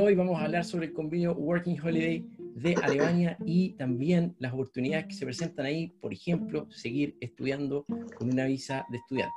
[0.00, 5.06] hoy vamos a hablar sobre el convenio Working Holiday de Alemania y también las oportunidades
[5.06, 7.84] que se presentan ahí, por ejemplo, seguir estudiando
[8.16, 9.34] con una visa de estudiante.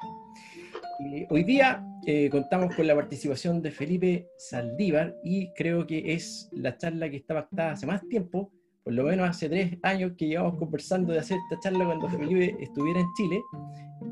[1.29, 6.77] hoy día eh, contamos con la participación de Felipe Saldívar y creo que es la
[6.77, 8.49] charla que está pactada hace más tiempo,
[8.83, 12.55] por lo menos hace tres años que llevamos conversando de hacer esta charla cuando Felipe
[12.61, 13.41] estuviera en Chile.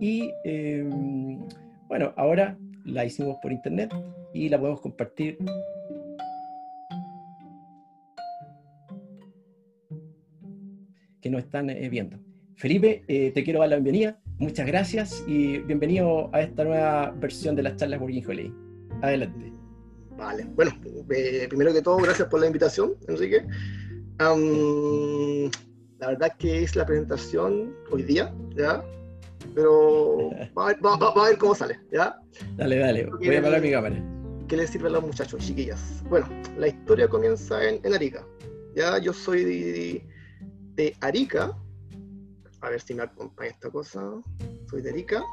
[0.02, 0.86] Y eh,
[1.88, 3.94] bueno, ahora la hicimos por internet
[4.34, 5.38] y la podemos compartir
[11.22, 12.18] que nos están eh, viendo.
[12.56, 14.20] Felipe, eh, te quiero dar la bienvenida.
[14.40, 18.54] Muchas gracias y bienvenido a esta nueva versión de las charlas Working Holiday.
[19.02, 19.54] Adelante.
[20.18, 20.72] Vale, bueno,
[21.12, 23.44] eh, primero que todo, gracias por la invitación, Enrique.
[24.20, 28.84] la verdad que es la presentación hoy día, ¿ya?
[29.56, 32.20] Pero vamos a, ver cómo sale, ¿ya?
[32.58, 34.04] Dale, dale, voy a apagar mi cámara.
[34.48, 36.04] ¿Qué les sirve a los muchachos, chiquillas?
[36.10, 38.26] Bueno, la historia comienza en, en Arica.
[38.76, 40.04] Ya, yo soy
[40.82, 41.56] de, Arica.
[42.62, 44.02] A ver si me acompaña esta cosa.
[44.70, 45.24] Soy de Arica.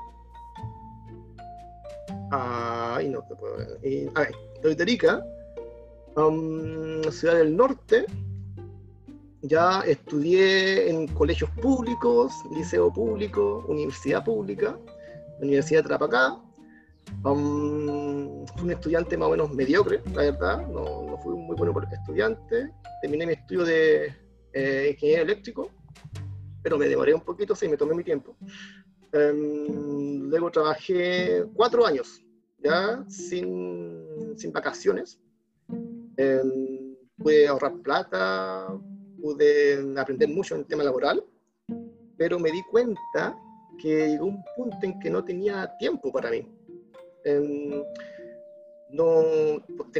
[2.31, 3.79] Ay, no te puedo ver,
[4.63, 5.25] soy de Arica.
[6.17, 8.07] Um, ciudad del norte.
[9.43, 14.77] Ya estudié en colegios públicos, liceo público, universidad pública,
[15.41, 16.37] Universidad de Trapacá.
[17.25, 21.73] Um, fui un estudiante más o menos mediocre, la verdad, no, no fui muy bueno
[21.93, 22.71] estudiante.
[23.01, 25.71] Terminé mi estudio de eh, ingeniero eléctrico,
[26.63, 28.37] pero me demoré un poquito, sí, me tomé mi tiempo.
[29.13, 32.23] Em, luego trabajé cuatro años,
[32.59, 35.19] ya sin, sin vacaciones.
[36.17, 38.69] Em, pude ahorrar plata,
[39.21, 41.25] pude aprender mucho en el tema laboral,
[42.17, 43.37] pero me di cuenta
[43.79, 46.47] que llegó un punto en que no tenía tiempo para mí.
[47.25, 47.83] Em,
[48.91, 49.23] no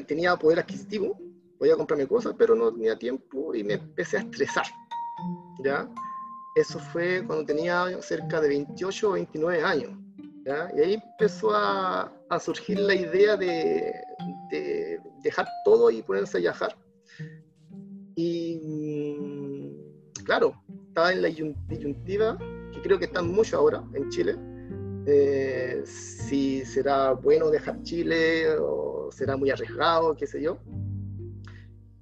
[0.07, 1.19] tenía poder adquisitivo,
[1.59, 4.67] podía comprarme cosas, pero no tenía tiempo y me empecé a estresar.
[5.63, 5.89] ¿ya?
[6.55, 9.91] Eso fue cuando tenía cerca de 28 o 29 años.
[10.45, 10.71] ¿ya?
[10.77, 13.93] Y ahí empezó a, a surgir la idea de,
[14.51, 16.77] de, dejar todo y ponerse a viajar.
[18.15, 20.55] Y mm, claro,
[20.89, 22.39] estaba en la disyuntiva,
[22.73, 24.37] que creo que están mucho ahora en Chile,
[25.11, 30.59] eh, si será bueno dejar Chile o será muy arriesgado, qué sé yo.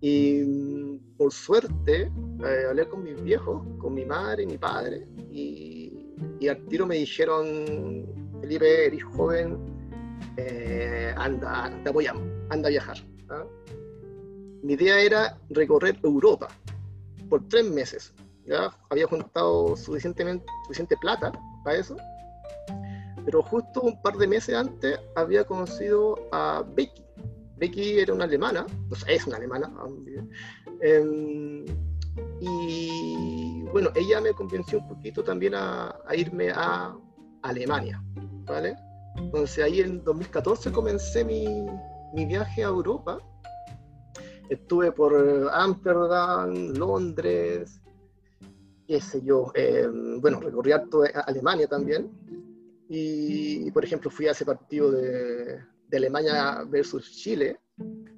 [0.01, 2.11] Y mm, por suerte
[2.45, 6.87] eh, hablé con mis viejos, con mi madre y mi padre, y, y al tiro
[6.87, 8.07] me dijeron,
[8.41, 9.59] Felipe, eres joven,
[10.37, 12.97] eh, anda, te apoyamos, anda a viajar.
[13.31, 13.45] ¿ah?
[14.62, 16.49] Mi idea era recorrer Europa
[17.31, 18.13] por tres meses.
[18.45, 18.71] ¿ya?
[18.91, 21.33] Había juntado suficientemente, suficiente plata
[21.65, 21.97] para eso,
[23.25, 27.03] pero justo un par de meses antes había conocido a Becky,
[27.56, 29.72] Becky era una alemana, o sea, es una alemana,
[30.83, 31.65] eh,
[32.41, 36.97] y bueno, ella me convenció un poquito también a, irme a
[37.43, 38.03] Alemania,
[38.45, 38.77] ¿vale?
[39.16, 41.66] Entonces ahí en 2014 comencé mi,
[42.15, 43.19] mi viaje a Europa.
[44.49, 47.81] Estuve por Ámsterdam, Londres,
[48.87, 49.89] qué sé yo, eh,
[50.21, 52.11] bueno, recorrí toda Alemania también.
[52.89, 57.59] Y, por ejemplo, fui a ese partido de, de Alemania versus Chile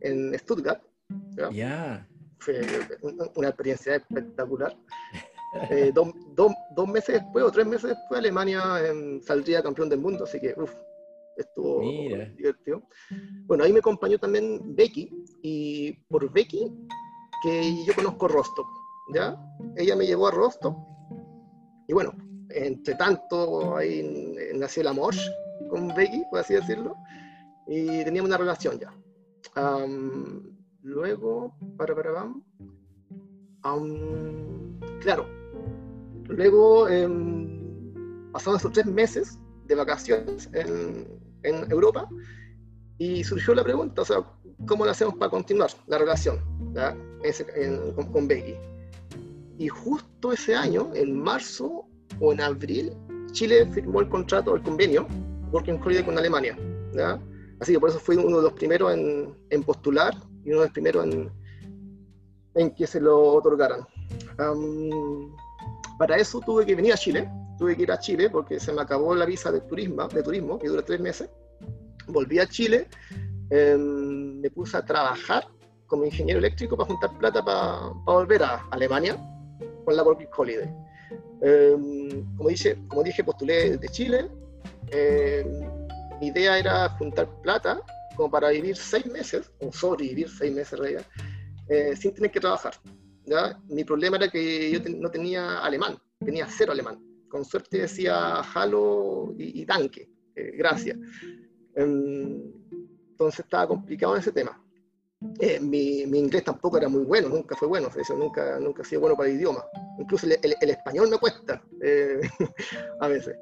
[0.01, 0.83] en Stuttgart.
[1.53, 2.07] ¿ya?
[2.39, 2.61] Fue
[3.35, 4.77] una experiencia espectacular.
[5.71, 8.61] Eh, dos meses después o tres meses después Alemania
[9.23, 10.71] saldría campeón del mundo, así que uf,
[11.39, 11.81] estuvo
[12.37, 12.83] divertido.
[13.47, 15.11] Bueno, ahí me acompañó también Becky
[15.43, 16.71] y por Becky
[17.43, 18.67] que yo conozco Rostock,
[19.15, 19.43] ¿ya?
[19.77, 20.77] Ella me llevó a Rostock
[21.87, 22.13] y bueno,
[22.51, 25.15] entre tanto ahí nació el amor
[25.71, 26.95] con Becky, por así decirlo
[27.69, 28.93] y teníamos una relación ya.
[30.83, 32.25] luego, para, para,
[33.65, 35.27] um, claro,
[36.29, 37.07] luego eh,
[38.33, 41.07] pasamos esos tres meses de vacaciones en,
[41.43, 42.09] en, Europa
[42.97, 44.25] y surgió la pregunta, o sea,
[44.67, 46.41] ¿cómo lo hacemos para continuar la relación
[47.23, 47.45] Ese,
[47.95, 48.55] con, con, Becky?
[49.59, 51.85] Y justo ese año, en marzo
[52.19, 52.93] o en abril,
[53.33, 55.07] Chile firmó el contrato, el convenio
[55.53, 56.57] Working Holiday con Alemania.
[57.61, 60.15] Así que por eso fui uno de los primeros en, postular
[60.45, 61.31] y uno de los primeros en,
[62.55, 63.87] en que se lo otorgaran.
[65.99, 67.29] para eso tuve que venir a Chile,
[67.59, 70.59] tuve que ir a Chile porque se me acabó la visa de turismo, de turismo
[70.59, 71.29] que dura tres meses.
[72.07, 72.87] Volví a Chile,
[73.51, 75.47] em, me puse a trabajar
[75.87, 79.17] como ingeniero eléctrico para juntar plata para, volver a Alemania
[79.85, 80.71] con la Working Holiday.
[81.43, 82.49] Em, como,
[82.89, 84.31] como dije, postulé de Chile.
[84.91, 85.68] Em,
[86.21, 87.81] mi idea era juntar plata
[88.17, 91.07] como para vivir seis meses, o sobrevivir seis meses realidad,
[91.69, 92.75] eh, sin tener que trabajar.
[93.25, 93.61] ¿ya?
[93.69, 96.99] Mi problema era que yo no tenía alemán, tenía cero alemán.
[97.29, 100.99] Con suerte decía halo y, y tanque, eh, gracias.
[101.77, 102.43] Em,
[103.11, 104.61] entonces estaba complicado en ese tema.
[105.41, 108.85] Eh, mi, mi, inglés tampoco era muy bueno, nunca fue bueno, eso nunca, nunca ha
[108.85, 109.65] sido bueno para el idioma.
[109.99, 112.21] Incluso el, el, español me cuesta eh,
[113.01, 113.37] a veces.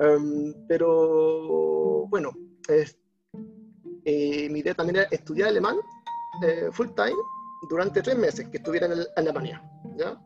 [0.00, 2.32] Um, pero bueno,
[2.68, 5.76] eh, mi idea también era estudiar alemán
[6.72, 7.16] full time
[7.68, 9.62] durante tres meses que estuviera en, Alemania.
[9.96, 10.18] ¿ya?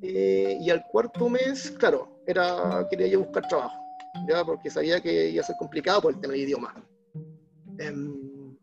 [0.00, 3.76] y al cuarto mes, claro, era, quería yo buscar trabajo,
[4.26, 4.42] ¿ya?
[4.44, 6.74] porque sabía que iba a ser complicado por el tema del idioma.
[7.14, 8.56] Um,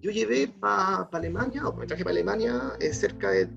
[0.00, 3.48] yo llevé para Alemania, o me traje para Alemania, eh, cerca de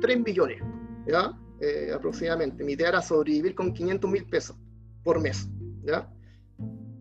[0.00, 0.62] 3 millones,
[1.06, 1.32] ¿ya?
[1.60, 2.62] Eh, aproximadamente.
[2.64, 4.56] Mi idea era sobrevivir con 500 mil pesos
[5.02, 5.48] por mes.
[5.84, 6.08] ¿ya?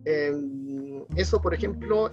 [0.05, 2.09] Em, eso, por ejemplo,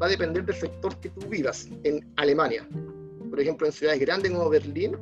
[0.00, 2.68] va a depender del sector que tú vivas en Alemania.
[3.30, 4.96] Por ejemplo, en ciudades grandes como Berlín,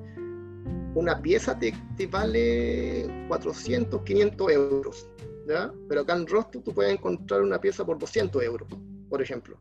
[0.94, 1.74] una pieza te,
[2.06, 5.08] vale 400, 500 euros.
[5.46, 5.72] ¿ya?
[5.88, 8.68] Pero acá en Rostock tú puedes encontrar una pieza por 200 euros
[9.14, 9.56] por ejemplo.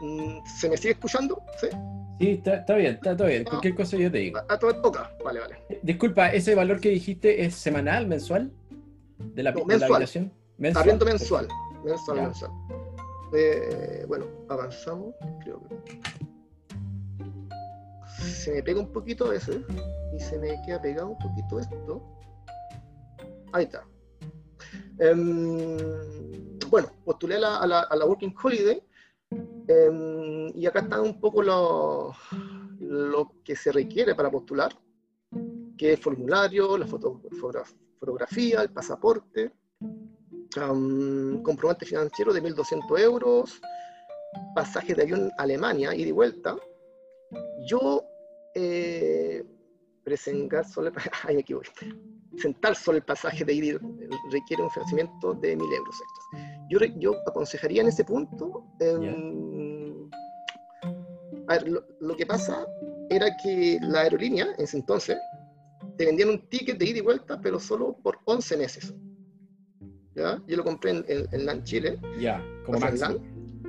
[0.00, 1.40] Mm, ¿Se me sigue escuchando?
[1.60, 1.68] Sí,
[2.18, 3.44] sí está, bien, está todo bien.
[3.44, 4.40] Cualquier cosa yo te digo.
[4.48, 5.58] A, toda época, vale, vale.
[5.82, 8.52] Disculpa, ¿ese valor que dijiste es semanal, mensual?
[9.18, 9.80] ¿De la, mensual.
[9.80, 10.32] la habitación?
[10.58, 10.98] Mensual.
[11.04, 11.48] mensual.
[11.84, 12.50] Mensual, mensual.
[13.34, 15.14] Eh, bueno, avanzamos.
[15.42, 16.00] Creo que.
[18.22, 19.60] Se me pega un poquito ese
[20.16, 22.02] y se me queda pegado un poquito esto.
[23.52, 23.84] Ahí está.
[24.98, 25.76] Em,
[26.68, 28.82] bueno, postulé a la, a la, Working Holiday
[29.30, 32.12] em, y acá está un poco lo,
[32.80, 34.72] lo, que se requiere para postular,
[35.76, 43.60] que es formulario, la fotografía, el pasaporte, um, comprobante financiero de 1.200 euros,
[44.54, 46.56] pasaje de avión a Alemania, ida y vuelta.
[47.66, 48.02] Yo,
[48.54, 49.44] eh,
[50.04, 50.92] presentar solo,
[51.24, 51.70] ay me equivoqué
[52.38, 53.80] sentar solo el pasaje de ir
[54.30, 56.46] requiere un financiamiento de mil euros extras.
[56.68, 60.10] Yo, yo aconsejaría en ese punto, em,
[61.48, 61.68] a ver,
[62.00, 62.66] lo, que pasa
[63.08, 65.16] era que la aerolínea en ese entonces
[65.96, 68.94] te vendían un ticket de ida y vuelta, pero solo por 11 meses.
[70.14, 70.42] ¿Ya?
[70.46, 71.98] Yo lo compré en, en, LAN Chile.
[72.18, 73.18] Ya, como máximo.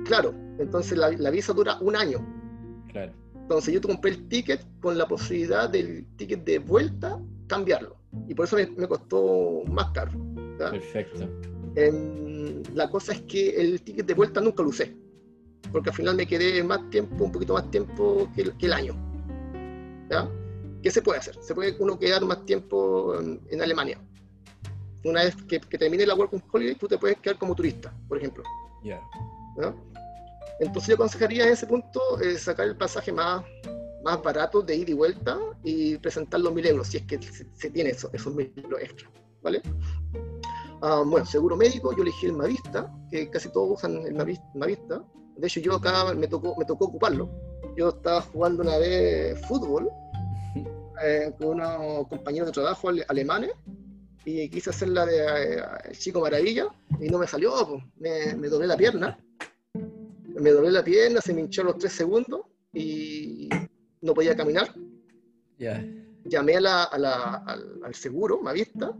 [0.06, 2.18] Claro, entonces la, la, visa dura un año.
[2.88, 3.12] Claro.
[3.34, 8.34] Entonces yo te compré el ticket con la posibilidad del ticket de vuelta cambiarlo y
[8.34, 10.12] por eso me, costó más caro.
[10.58, 11.28] Perfecto.
[12.74, 14.96] la cosa es que el ticket de vuelta nunca lo usé,
[15.72, 18.94] porque al final me quedé más tiempo, un poquito más tiempo que, el año.
[20.10, 20.28] ¿ya?
[20.82, 21.36] ¿Qué se puede hacer?
[21.40, 24.00] Se puede uno quedar más tiempo en, Alemania.
[25.04, 28.42] Una vez que, termine la Working Holiday, tú te puedes quedar como turista, por ejemplo.
[28.82, 29.00] Yeah.
[30.60, 33.44] Entonces yo aconsejaría en ese punto eh, sacar el pasaje más,
[34.02, 37.70] más barato de ida y vuelta y presentar los mil euros, si es que se,
[37.70, 39.10] tiene eso, esos mil euros extra,
[39.42, 39.62] ¿vale?
[40.80, 44.14] Ah, bueno, seguro médico, yo elegí el Mavista, que casi todos usan el
[44.54, 45.04] Mavista.
[45.36, 47.28] De hecho, yo acá me tocó, me tocó ocuparlo.
[47.76, 49.88] Yo estaba jugando una vez fútbol
[51.02, 53.52] eh, con unos compañeros de trabajo alemanes
[54.24, 55.62] y quise hacer la de eh,
[55.92, 56.68] Chico Maravilla
[57.00, 59.18] y no me salió, me, me doblé la pierna.
[59.74, 63.48] Me doblé la pierna, se me hinchó los tres segundos y
[64.00, 64.72] no podía caminar.
[66.24, 68.92] Llamé a la, a la, al, al, seguro, Mavista,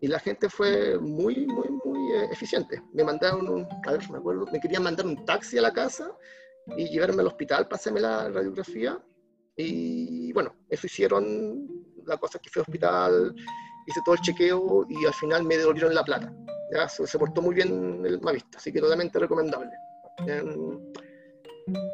[0.00, 2.82] y la gente fue muy, muy, muy eh, eficiente.
[2.92, 6.10] Me mandaron, un, a ver, me acuerdo, me querían mandar un taxi a la casa
[6.76, 8.98] y llevarme al hospital para hacerme la radiografía.
[9.56, 13.34] Y bueno, eso hicieron, la cosa que fui al hospital,
[13.86, 16.32] hice todo el chequeo y al final me devolvieron la plata.
[16.72, 16.88] ¿ya?
[16.88, 19.70] Se, portó muy bien el Mavista, así que totalmente recomendable.
[20.26, 20.78] Em,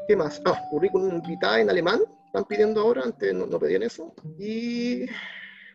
[0.07, 0.41] ¿Qué más?
[0.45, 2.01] Ah, currículum vitae en alemán,
[2.37, 4.15] están pidiendo ahora, antes no, pedían eso.
[4.39, 5.07] Y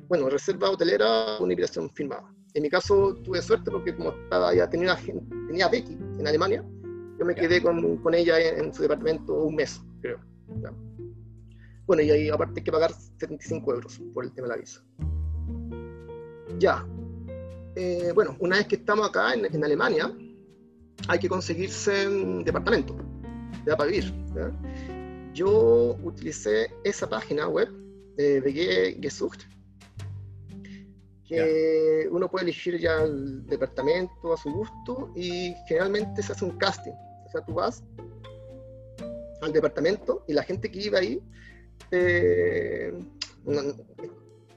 [0.07, 2.31] bueno, reserva hotelera, una invitación firmada.
[2.53, 4.95] En mi caso tuve suerte porque como estaba ya tenía,
[5.47, 6.63] tenía Becky en Alemania,
[7.17, 10.19] yo me quedé con, con ella en, su departamento un mes, creo.
[11.87, 14.83] Bueno, y ahí aparte hay que pagar 75 euros por el tema de la visa.
[16.59, 16.85] Ya.
[17.75, 20.15] Eh, bueno, una vez que estamos acá en, en Alemania,
[21.07, 22.95] hay que conseguirse un departamento
[23.65, 24.13] ya para vivir.
[25.33, 27.69] Yo utilicé esa página web
[28.17, 29.43] de BG Gesucht,
[31.27, 36.57] que uno puede elegir ya el departamento a su gusto y generalmente se hace un
[36.57, 36.91] casting.
[36.91, 37.83] O sea, tú vas
[39.41, 41.21] al departamento y la gente que iba ahí,
[41.91, 42.93] eh,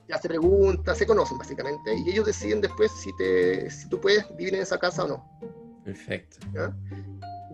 [0.09, 4.25] ya se pregunta, se conocen básicamente, y ellos deciden después si, te, si tú puedes
[4.37, 5.41] vivir en esa casa o no.
[5.85, 6.39] Perfecto.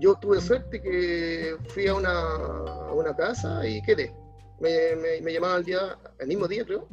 [0.01, 4.15] Yo tuve suerte que fui a una, a una casa y quedé.
[4.59, 6.89] Me, me, me llamaban el, día, el mismo día, creo,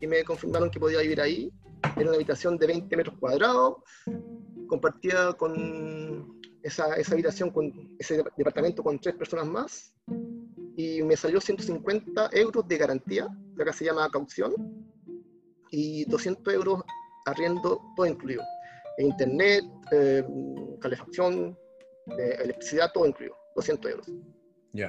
[0.00, 1.52] y me confirmaron que podía vivir ahí.
[1.96, 3.76] Era una habitación de 20 metros cuadrados,
[4.66, 9.94] compartida con esa, esa habitación, con ese departamento con tres personas más,
[10.76, 14.52] y me salió 150 euros de garantía, que se llama caución,
[15.70, 16.82] y 200 euros
[17.26, 18.42] arriendo todo incluido.
[18.98, 20.24] Internet, eh,
[20.80, 21.56] calefacción,
[22.18, 24.06] eh, electricidad, todo incluido, 200 euros.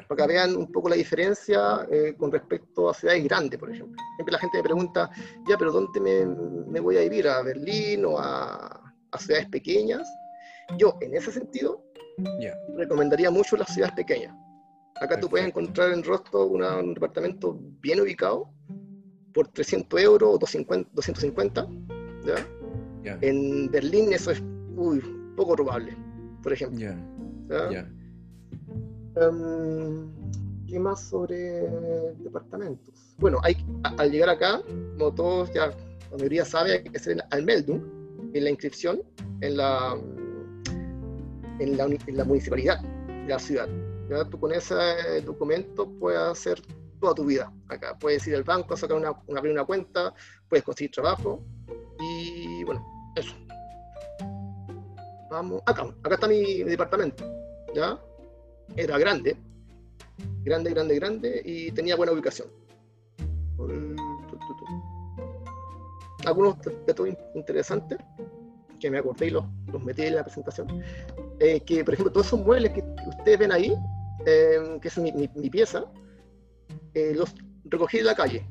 [0.08, 3.98] Para que vean un poco la diferencia eh, con respecto a ciudades grandes, por ejemplo.
[4.18, 5.10] Siempre la gente me pregunta,
[5.48, 7.28] ya, pero ¿dónde me, me voy a vivir?
[7.28, 10.08] ¿A Berlín o a, a, ciudades pequeñas?
[10.78, 11.84] Yo, en ese sentido,
[12.76, 14.36] recomendaría mucho las ciudades pequeñas.
[15.02, 18.52] Acá tú puedes encontrar en Rostock un departamento bien ubicado
[19.34, 21.68] por 300 euros o 250, 250
[22.26, 23.18] ¿ya?
[23.22, 24.44] En Berlín eso es
[24.76, 25.02] uy,
[25.36, 25.96] poco probable,
[26.42, 26.80] por ejemplo.
[29.16, 30.10] Em,
[30.68, 31.68] ¿Qué más sobre
[32.20, 33.16] departamentos?
[33.18, 34.62] Bueno, hay, al llegar acá,
[34.98, 37.82] como todos ya, la mayoría sabe, hay que hacer al Meldung,
[38.34, 39.02] en la inscripción
[39.42, 39.98] en la,
[41.60, 43.68] en la, en la municipalidad de la ciudad.
[44.10, 44.26] ¿ya?
[44.26, 44.76] Tú con ese
[45.26, 46.62] documento puedes hacer
[47.00, 47.98] toda tu vida acá.
[47.98, 50.14] Puedes ir al banco a sacar una, abrir una cuenta,
[50.48, 51.44] puedes conseguir trabajo
[52.00, 53.36] y bueno, eso.
[55.30, 57.24] Vamos, acá, está mi, departamento,
[57.76, 58.00] ¿ya?
[58.76, 59.38] Era grande,
[60.44, 62.48] grande, grande, grande y tenía buena ubicación.
[66.26, 67.98] Algunos datos interesantes
[68.80, 69.46] que me acordé y los,
[69.84, 70.68] metí en la presentación,
[71.40, 73.74] eh, que por ejemplo todos esos muebles que ustedes ven ahí,
[74.26, 75.86] eh, que es mi, mi pieza,
[76.94, 77.34] eh, los
[77.66, 78.46] recogí de la calle.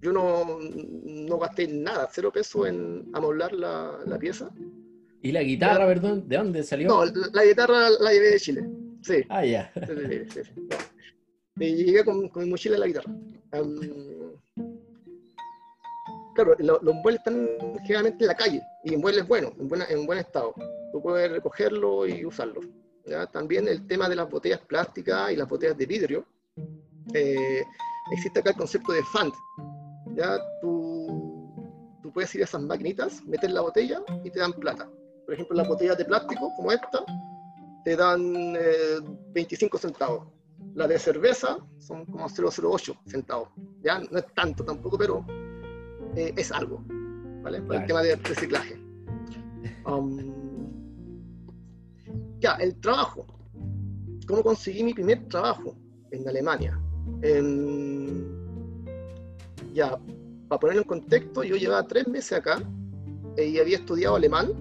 [0.00, 4.50] Yo no, no gasté nada, cero pesos en amoblar la, la pieza.
[5.26, 6.28] ¿Y la guitarra, perdón?
[6.28, 6.86] ¿De dónde salió?
[6.86, 8.64] No, la, guitarra la llevé de Chile.
[9.02, 9.24] Sí.
[9.28, 9.72] Ah, ya.
[11.58, 13.12] Y llegué con, con, mi mochila en la guitarra.
[16.34, 17.48] claro, los muebles están
[17.82, 20.54] generalmente en la calle y en muebles buenos, en, buena, en buen estado.
[20.92, 22.60] Tú puedes recogerlo y usarlo.
[23.06, 23.26] ¿ya?
[23.26, 26.24] También el tema de las botellas plásticas y las botellas de vidrio
[27.14, 27.64] eh,
[28.12, 29.32] existe acá el concepto de fund.
[30.14, 30.38] ¿ya?
[30.60, 31.52] Tú,
[32.00, 34.88] tú, puedes ir a esas maquinitas, meter la botella y te dan plata.
[35.26, 37.04] Por ejemplo, las botellas de plástico, como esta,
[37.84, 38.56] te dan
[39.32, 40.28] 25 eh, centavos.
[40.74, 43.48] La de cerveza son como 0,08 centavos.
[43.82, 45.26] Ya no es tanto tampoco, pero
[46.14, 46.84] eh, es algo.
[47.42, 47.60] ¿vale?
[47.60, 48.80] Por el tema de reciclaje.
[49.84, 50.70] Um,
[52.38, 53.26] ya, el trabajo.
[54.28, 55.76] ¿Cómo conseguí mi primer trabajo
[56.12, 56.80] en Alemania?
[59.72, 59.98] ya,
[60.48, 62.62] para ponerlo en contexto, yo llevaba tres meses acá
[63.36, 64.52] eh, y había estudiado alemán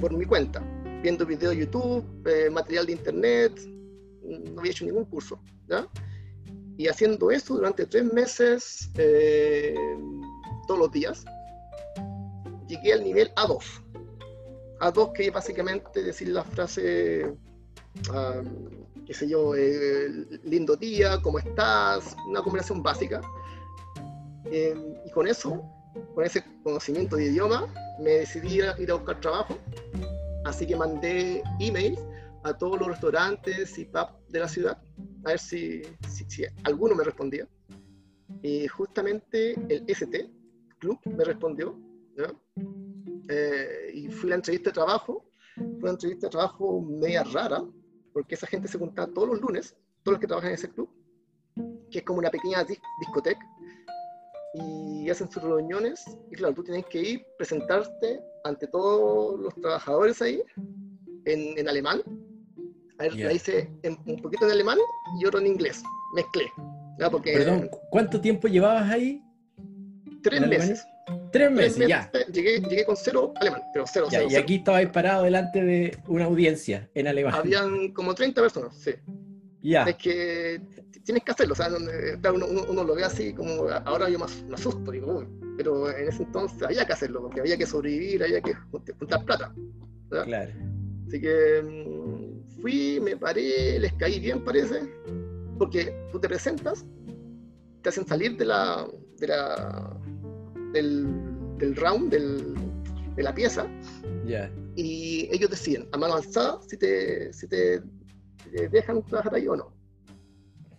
[0.00, 0.60] por mi cuenta,
[1.02, 3.60] viendo videos de YouTube, eh, material de internet,
[4.22, 5.40] no había hecho ningún curso.
[5.68, 5.88] ¿ya?
[6.76, 9.74] Y haciendo eso durante tres meses, eh,
[10.66, 11.24] todos los días,
[12.68, 13.62] llegué al nivel A2.
[14.80, 17.32] A2 que es básicamente decir la frase
[19.06, 20.08] qué sé yo, eh,
[20.44, 22.16] lindo día, ¿cómo estás?
[22.28, 23.20] Una conversación básica.
[24.46, 24.74] Eh,
[25.06, 25.62] y con eso,
[26.14, 27.66] con ese conocimiento de idioma,
[28.00, 29.58] me decidí a ir a buscar trabajo.
[30.44, 32.00] Así que mandé emails
[32.42, 34.78] a todos los restaurantes y pubs de la ciudad,
[35.24, 37.48] a ver si, si, alguno me respondía.
[38.42, 40.30] Y justamente el ST
[40.78, 41.78] Club me respondió.
[43.28, 45.24] Eh, y fui a la entrevista de trabajo.
[45.54, 47.64] Fue una entrevista de trabajo media rara,
[48.12, 50.90] porque esa gente se junta todos los lunes, todos los que trabajan en ese club,
[51.90, 52.64] que es como una pequeña
[53.00, 53.40] discoteca,
[54.54, 60.22] y hacen sus reuniones, y claro, tú tienes que ir, presentarte ante todos los trabajadores
[60.22, 60.42] ahí,
[61.24, 62.02] en, en alemán,
[62.98, 63.70] a ver, la hice
[64.06, 64.78] un poquito en alemán
[65.20, 65.82] y otro en inglés,
[66.14, 66.44] mezclé.
[67.10, 69.20] Porque, Perdón, ¿cuánto tiempo llevabas ahí?
[70.22, 70.86] Tres meses.
[71.32, 72.10] Tres meses, ya.
[72.32, 76.26] Llegué, llegué con cero alemán, pero cero, cero Y aquí estabais parado delante de una
[76.26, 77.34] audiencia en alemán.
[77.34, 78.92] Habían como 30 personas, sí.
[79.64, 79.84] Ya.
[79.84, 80.60] Es que
[81.04, 81.68] tienes que hacerlo, o sea,
[82.32, 86.62] uno, uno, lo ve así como, ahora yo me, asusto, digo, pero en ese entonces
[86.62, 88.54] había que hacerlo, porque había que sobrevivir, había que
[88.98, 89.54] juntar plata.
[90.10, 90.52] Claro.
[91.06, 94.82] Así que mm, fui, me paré, les caí bien, parece,
[95.58, 96.84] porque tú te presentas,
[97.82, 98.86] te hacen salir de la,
[99.18, 99.98] de la
[100.74, 103.66] del, round, de la pieza.
[104.76, 107.80] Y ellos deciden a mano alzada si te, si te,
[108.70, 109.72] dejan trabajar ahí o no.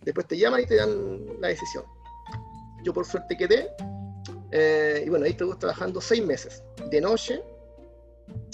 [0.04, 1.84] Después te llaman y te dan la decisión.
[2.84, 3.70] Yo por suerte quedé.
[4.52, 6.64] Eh, y bueno, ahí estuve trabajando seis meses.
[6.90, 7.42] De noche,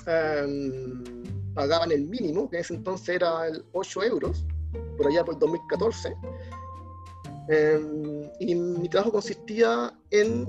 [0.07, 1.03] em,
[1.53, 4.45] pagaban el mínimo, que en ese entonces era el 8 euros,
[4.97, 6.15] por allá por el 2014.
[7.49, 10.47] Em, y mi trabajo consistía en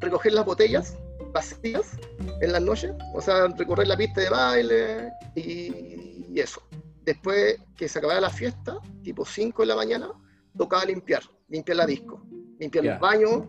[0.00, 0.96] recoger las botellas
[1.32, 1.92] vacías
[2.40, 6.62] en las noches, o sea, recorrer la pista de baile y, eso.
[7.08, 10.12] Después que se acababa la fiesta, tipo 5 de la mañana,
[10.54, 12.22] tocaba limpiar, limpiar la disco,
[12.58, 13.48] limpiar los baños.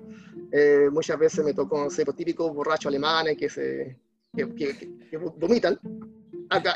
[0.50, 4.00] Eh, muchas veces me tocó, no sé, los típicos borrachos alemanes que se
[4.34, 5.78] que, vomitan.
[6.50, 6.74] Acá,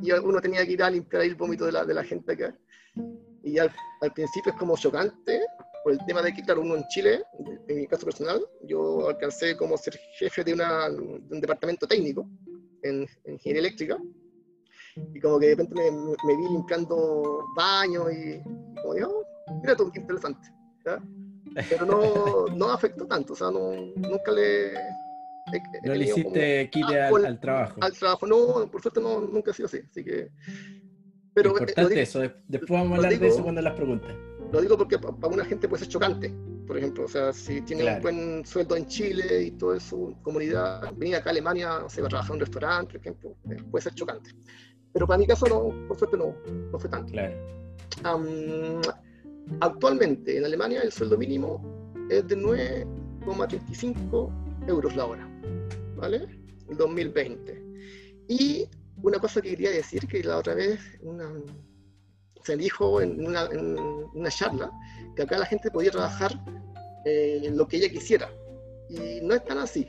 [0.00, 2.56] y uno tenía que ir a limpiar el vómito de la, de la gente acá.
[3.42, 5.40] Y al, al principio es como chocante,
[5.82, 7.24] por el tema de que, claro, uno en Chile,
[7.66, 12.28] en mi caso personal, yo alcancé como ser jefe de, una, de un departamento técnico
[12.84, 13.98] en, en, ingeniería eléctrica,
[15.14, 18.40] y como que de repente me, me vi limpiando baños y,
[18.80, 20.48] como digo, oh, mira todo, qué interesante.
[21.68, 24.72] Pero no, no afectó tanto, o sea, no, nunca le...
[25.84, 27.76] no le hiciste quite al, al, trabajo.
[27.80, 30.30] Al trabajo, no, por suerte no, nunca ha sido así, así que...
[31.34, 34.14] Pero, Importante eso, después vamos a hablar de eso cuando las preguntas.
[34.52, 36.30] Lo digo porque para una gente puede ser chocante,
[36.66, 37.04] por ejemplo.
[37.04, 41.30] O sea, si tiene un buen sueldo en Chile y toda su comunidad, venir acá
[41.30, 44.30] a Alemania, se va a trabajar en un restaurante, por ejemplo, eh, puede ser chocante.
[44.92, 46.34] Pero para mi caso, no, por suerte, no,
[46.70, 47.12] no fue tanto.
[47.12, 47.34] Claro.
[49.60, 51.60] actualmente en Alemania el sueldo mínimo
[52.10, 55.28] es de 9,35 euros la hora,
[55.96, 56.28] ¿vale?
[56.68, 57.62] El 2020.
[58.28, 58.68] Y
[59.02, 61.28] una cosa que quería decir, que la otra vez una,
[62.44, 63.76] se dijo en una, en
[64.14, 64.70] una, charla
[65.16, 66.32] que acá la gente podía trabajar
[67.04, 68.30] eh, lo que ella quisiera.
[68.88, 69.88] Y no es tan así.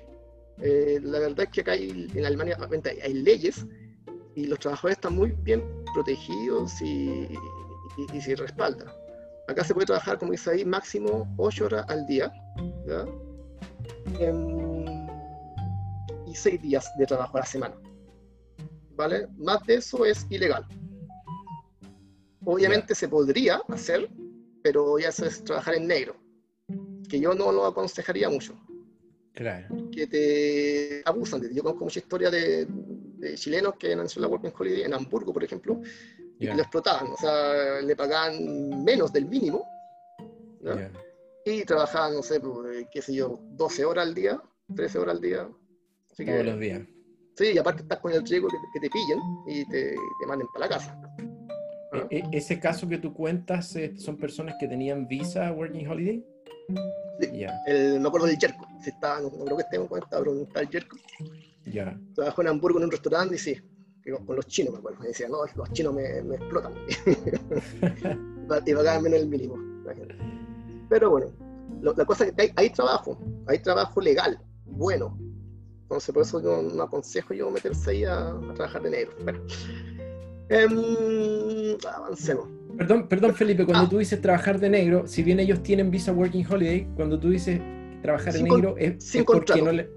[0.62, 2.58] Eh, la verdad es que acá hay, en Alemania
[3.04, 3.66] hay, leyes
[4.36, 5.64] y los trabajadores están muy bien
[5.94, 7.38] protegidos y,
[8.14, 8.88] y, se respaldan.
[9.48, 12.34] Acá se puede trabajar, como dice ahí, máximo 8 horas al día.
[14.20, 15.08] Em,
[16.28, 17.76] y 6 días de trabajo a la semana.
[18.96, 19.28] ¿Vale?
[19.38, 20.66] Más de eso es ilegal.
[22.46, 24.10] Obviamente se podría hacer,
[24.62, 26.16] pero ya eso es trabajar en negro,
[27.10, 28.54] que yo no lo aconsejaría mucho.
[29.34, 29.90] Claro.
[29.92, 32.68] Que te abusan de Yo conozco mucha historia de,
[33.36, 35.82] chilenos que han hecho la Working Holiday en Hamburgo, por ejemplo,
[36.40, 37.12] y lo explotaban.
[37.12, 39.68] O sea, le pagaban menos del mínimo.
[41.46, 44.42] Y trabajaban, no sé, pues, qué sé yo, 12 horas al día,
[44.76, 45.50] 13 horas al día.
[46.16, 46.82] Todos los días.
[47.36, 50.68] Sí, y aparte estás con el riesgo que, te pillen y te, te manden para
[50.68, 51.02] la casa.
[52.10, 56.26] E, e, ¿Ese caso que tú cuentas eh, son personas que tenían visa Working Holiday?
[57.20, 58.68] Sí, el, me acuerdo del Jerko.
[58.82, 60.98] Si está, no, creo que en cuenta, pero está el Jerko.
[61.66, 62.00] Ya.
[62.14, 63.56] Trabajó en Hamburgo en un restaurante y sí,
[64.26, 65.00] con los chinos me acuerdo.
[65.00, 66.74] Me decía, no, los chinos me, me explotan.
[68.66, 69.56] y pagaban menos el mínimo.
[70.90, 71.28] Pero bueno,
[71.82, 75.18] la cosa es que hay, hay, trabajo, hay trabajo legal, bueno.
[75.84, 79.12] Entonces, por eso yo no aconsejo yo meterse ahí a, a trabajar de negro.
[79.24, 79.40] Bueno.
[80.50, 82.48] Em, avancemos.
[82.78, 83.90] Perdón, perdón Felipe, cuando ah.
[83.90, 87.62] tú dices trabajar de negro, si bien ellos tienen visa working holiday, cuando tú dices
[88.02, 89.90] trabajar de negro es, porque no le...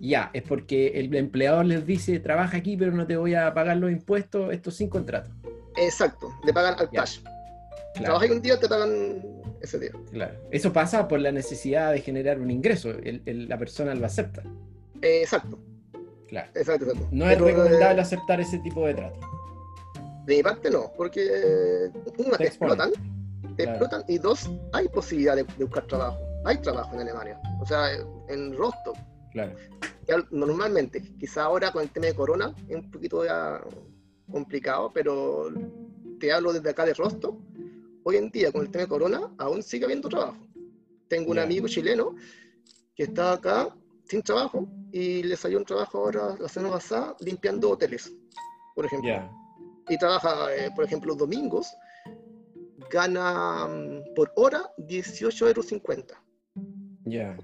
[0.00, 3.76] Ya, es porque el empleador les dice, trabaja aquí, pero no te voy a pagar
[3.78, 5.30] los impuestos, esto sin contrato.
[5.76, 7.20] Exacto, le pagan al cash.
[7.20, 8.04] Claro.
[8.04, 9.22] Trabajas un día, te pagan
[9.60, 9.90] ese día.
[10.12, 10.34] Claro.
[10.50, 12.92] Eso pasa por la necesidad de generar un ingreso,
[13.24, 14.42] la persona lo acepta.
[15.02, 15.58] exacto.
[16.28, 16.50] Claro.
[16.54, 17.08] Exacto, exacto.
[17.10, 19.18] No es recomendable eh, aceptar ese tipo de trato.
[20.26, 22.90] De mi parte no, porque una, te, explotan,
[23.56, 26.18] te explotan y dos, hay posibilidad de, buscar trabajo.
[26.44, 27.88] Hay trabajo en Alemania, o sea,
[28.28, 28.96] en Rostock.
[29.32, 29.54] Claro.
[30.30, 33.60] Normalmente, quizá ahora con el tema de corona es un poquito ya
[34.30, 35.50] complicado, pero
[36.18, 37.38] te hablo desde acá de Rostock.
[38.04, 40.38] Hoy en día, con el tema de corona, aún sigue habiendo trabajo.
[41.08, 42.14] Tengo un amigo chileno
[42.94, 43.68] que está acá
[44.04, 48.12] sin trabajo y le salió un trabajo ahora la semana pasada limpiando hoteles,
[48.74, 49.10] por ejemplo
[49.88, 51.74] y trabaja, eh, por ejemplo, los domingos,
[52.90, 55.66] gana mm, por hora 18,50 euros.
[57.04, 57.36] Ya.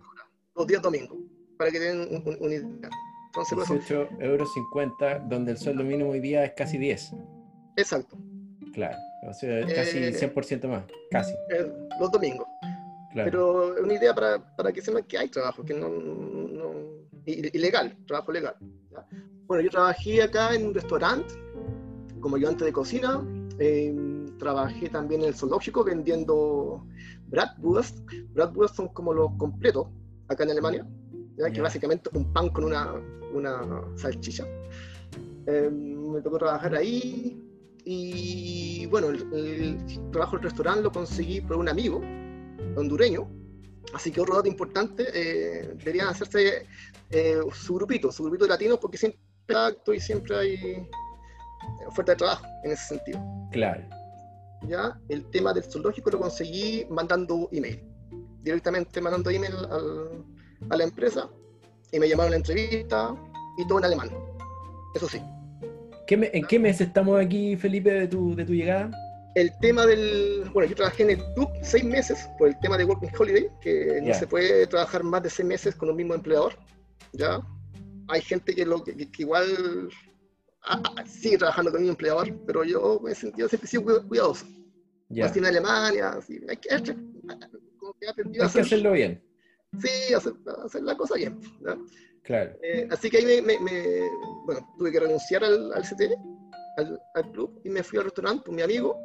[0.55, 1.19] Los días domingos,
[1.65, 2.91] para que tengan un, idea.
[3.29, 7.13] Entonces, 18 euros 50, donde el sueldo mínimo hoy día es casi 10.
[7.77, 8.19] Exacto.
[8.75, 11.33] Claro, o sea, casi 100% eh, más, casi.
[11.51, 12.47] Eh, los domingos.
[13.13, 13.31] Claro.
[13.31, 16.73] Pero una idea para, para que sepan que hay trabajo, que no, no
[17.25, 18.57] ilegal, trabajo legal.
[19.47, 21.33] Bueno, yo trabajé acá en un restaurante
[22.21, 23.27] como ayudante de cocina.
[23.59, 23.95] Eh,
[24.39, 26.85] trabajé también en el zoológico vendiendo
[27.29, 28.01] bratwurst.
[28.35, 29.87] Bratwurst son como los completos
[30.29, 30.87] acá en Alemania,
[31.53, 32.93] que básicamente un pan con una,
[33.33, 34.45] una salchicha.
[35.47, 37.41] Eh, me tocó trabajar ahí
[37.85, 39.77] y bueno, el,
[40.11, 42.01] trabajo en el restaurante lo conseguí por un amigo
[42.77, 43.29] hondureño
[43.93, 46.67] Así que otro dato importante, eh, deberían hacerse
[47.11, 50.89] eh, su grupito, su grupito de latinos, porque siempre hay acto y siempre hay
[51.87, 53.23] oferta de trabajo en ese sentido.
[53.53, 53.83] Claro.
[54.67, 57.85] Ya, el tema del zoológico lo conseguí mandando email,
[58.43, 60.25] directamente mandando email al,
[60.71, 61.29] a la empresa
[61.93, 63.15] y me llamaron a la entrevista
[63.57, 64.11] y todo en alemán.
[64.95, 65.21] Eso sí.
[66.09, 68.91] ¿En qué mes estamos aquí, Felipe, de tu, de tu llegada?
[69.35, 70.45] El tema del.
[70.53, 74.01] Bueno, yo trabajé en el club seis meses por el tema de Working Holiday, que
[74.03, 76.57] no se puede trabajar más de seis meses con un mismo empleador.
[77.13, 77.41] ¿Ya?
[78.09, 79.89] Hay gente que, lo, que, igual
[80.63, 84.47] ah, ah, sigue trabajando con un empleador, pero yo me he sentido siempre sido cuidadoso.
[85.09, 85.27] Ya.
[85.27, 86.97] en Alemania, así, hay que, que,
[88.07, 89.23] hay que hacerlo bien
[89.81, 90.33] sí, hacer,
[90.65, 91.41] hacer la cosa bien.
[92.23, 92.57] Claro.
[92.63, 93.59] Eh, así que ahí me,
[94.47, 96.17] bueno, tuve que renunciar al, al CT,
[97.15, 98.99] al, club, y me fui al restaurante con mi amigo.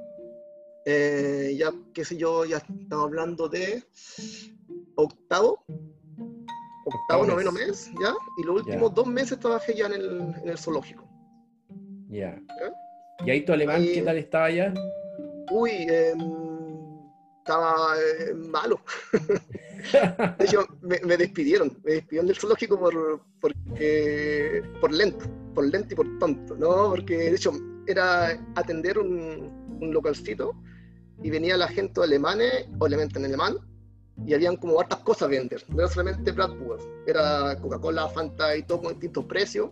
[0.85, 3.83] Eh, ya, qué sé yo, ya estamos hablando de
[4.95, 5.63] octavo,
[6.85, 8.13] octavo, noveno mes, ¿ya?
[8.37, 11.07] Y los últimos dos meses trabajé ya en el, en el zoológico.
[12.09, 12.41] Ya.
[13.25, 14.73] ¿Y ahí tu alemán qué tal estaba ya?
[15.51, 16.13] Uy, eh,
[17.39, 18.79] estaba eh, malo.
[20.39, 25.95] de hecho, me, despidieron, me despidieron del zoológico por, porque, por lento, por lento y
[25.95, 26.89] por tonto, ¿no?
[26.89, 27.51] Porque de hecho
[27.87, 30.55] era atender un, un localcito
[31.23, 33.57] y venía la gente alemanes, obviamente en alemán,
[34.25, 36.51] y habían como hartas cosas a vender, no era solamente Black
[37.07, 39.69] era Coca-Cola, Fanta y todo con distintos precios.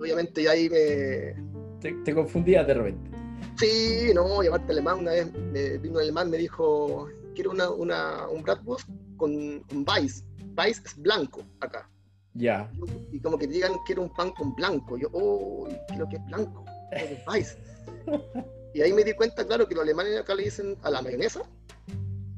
[0.00, 1.34] Obviamente ya ahí me...
[1.80, 3.10] Te, te confundías de repente.
[3.56, 7.08] Sí, no, y aparte alemán, una vez me, vino un alemán, me dijo,
[7.38, 10.24] quiero una, una, un bratwurst con, con Weiss.
[10.56, 11.88] Weiss es blanco acá.
[12.34, 12.68] Ya.
[13.12, 14.98] Y como que digan, quiero un pan con blanco.
[14.98, 16.64] Yo, oh, quiero que es blanco.
[16.90, 17.56] Es Weiss.
[18.74, 21.42] y ahí me di cuenta, claro, que los alemanes acá le dicen a la mayonesa,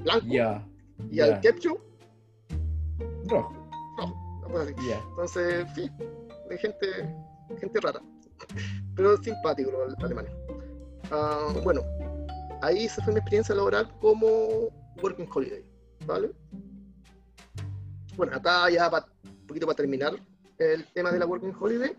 [0.01, 0.27] blanco.
[0.27, 0.69] Ya.
[1.11, 1.81] Y al ketchup,
[3.25, 3.55] rojo.
[3.97, 4.67] Rojo.
[5.09, 5.91] Entonces, sí,
[6.51, 6.87] de gente,
[7.59, 8.03] gente rara.
[8.95, 10.33] Pero simpático los alemanes.
[11.11, 11.81] Ah, bueno,
[12.61, 14.69] ahí se fue mi experiencia laboral como
[15.03, 15.65] Working Holiday,
[16.07, 16.31] ¿vale?
[18.17, 20.15] Bueno, acá ya un poquito para terminar
[20.59, 21.97] el tema de la Working Holiday.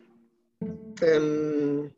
[1.02, 1.92] Em,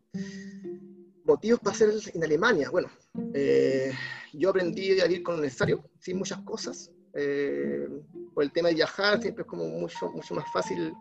[1.25, 2.69] motivos para hacer en Alemania.
[2.69, 2.89] Bueno,
[3.33, 3.91] eh,
[4.33, 6.91] yo aprendí a vivir con lo necesario, sin muchas cosas.
[7.15, 7.87] Eh,
[8.33, 10.93] por el tema de viajar, siempre es como mucho, mucho más fácil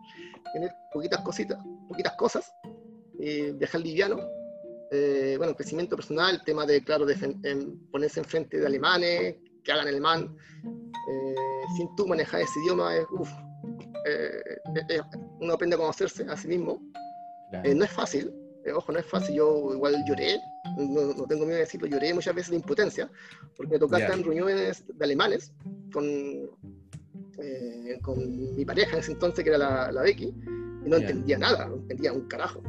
[0.53, 2.53] tener poquitas cositas, poquitas cosas,
[3.17, 4.17] viajar liviano.
[4.91, 7.15] Eh, bueno, crecimiento personal, tema de, claro, de
[7.91, 10.35] ponerse enfrente de alemanes, que hablan alemán,
[11.09, 11.35] eh,
[11.75, 13.29] sin tú manejar ese idioma, es, uf,
[14.05, 15.01] eh,
[15.39, 16.81] uno aprende a conocerse a sí mismo.
[17.51, 18.33] no es fácil,
[18.75, 20.39] ojo, no es fácil, yo igual lloré,
[20.77, 23.09] no, tengo miedo de decirlo, lloré muchas veces de impotencia,
[23.55, 25.53] porque me tocaba estar en reuniones de alemanes
[25.91, 26.05] con,
[28.01, 30.33] con mi pareja en ese entonces, que era la, la Becky,
[30.85, 32.61] y no entendía nada, no entendía un carajo.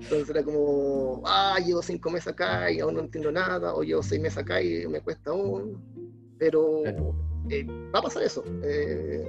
[0.00, 4.02] Entonces era como, ah, llevo cinco meses acá y aún no entiendo nada, o llevo
[4.02, 5.93] seis meses acá y me cuesta aún.
[6.44, 6.84] Pero
[7.48, 8.44] eh, va a pasar eso.
[8.62, 9.24] Eh,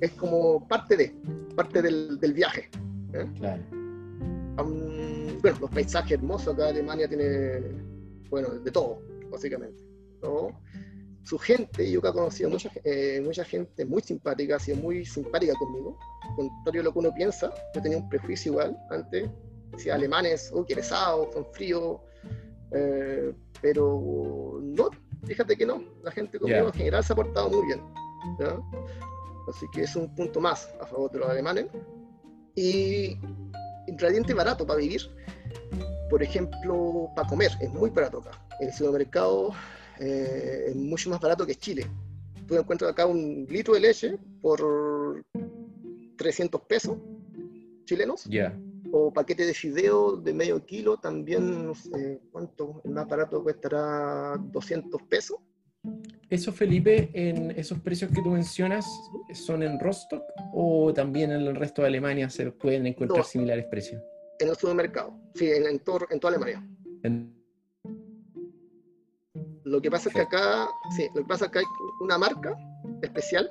[0.00, 1.12] es como parte de,
[1.56, 2.70] parte del, del viaje.
[3.12, 3.26] ¿eh?
[3.38, 3.62] Claro.
[5.42, 7.60] bueno, los paisajes hermosos acá Alemania tiene,
[8.30, 9.00] bueno, de todo,
[9.32, 9.82] básicamente.
[10.22, 10.56] ¿no?
[11.24, 12.70] Su gente, yo que he conocido mucha,
[13.22, 15.98] mucha gente muy simpática, ha sido muy simpática conmigo,
[16.36, 19.28] contrario a lo que uno piensa, yo tenía un prejuicio igual antes,
[19.76, 21.98] si alemanes, oh, qué pesado, son fríos,
[22.72, 24.90] eh, pero no,
[25.24, 27.80] fíjate que no, la gente conmigo en general se ha portado muy bien.
[29.48, 31.66] Así que es un punto más a favor de los alemanes.
[32.54, 33.18] Y
[33.86, 35.02] ingrediente barato para vivir,
[36.10, 38.30] por ejemplo, para comer, es muy barato acá.
[38.60, 39.52] El supermercado
[39.98, 41.86] eh, es mucho más barato que Chile.
[42.46, 45.24] Tú encuentras acá un litro de leche por
[46.16, 46.98] 300 pesos
[47.86, 48.24] chilenos.
[48.24, 48.54] Ya
[48.92, 54.36] o paquete de fideo de medio kilo, también, no sé cuánto, el más barato cuestará
[54.38, 55.38] 200 pesos.
[56.28, 58.86] ¿Eso, Felipe, en esos precios que tú mencionas,
[59.32, 64.00] son en Rostock o también en el resto de Alemania se pueden encontrar similares precios?
[64.38, 66.62] En el supermercado, sí, en, en, todo, en toda Alemania.
[69.64, 71.64] Lo que pasa es que acá, sí, lo que pasa es que hay
[72.00, 72.54] una marca
[73.02, 73.50] especial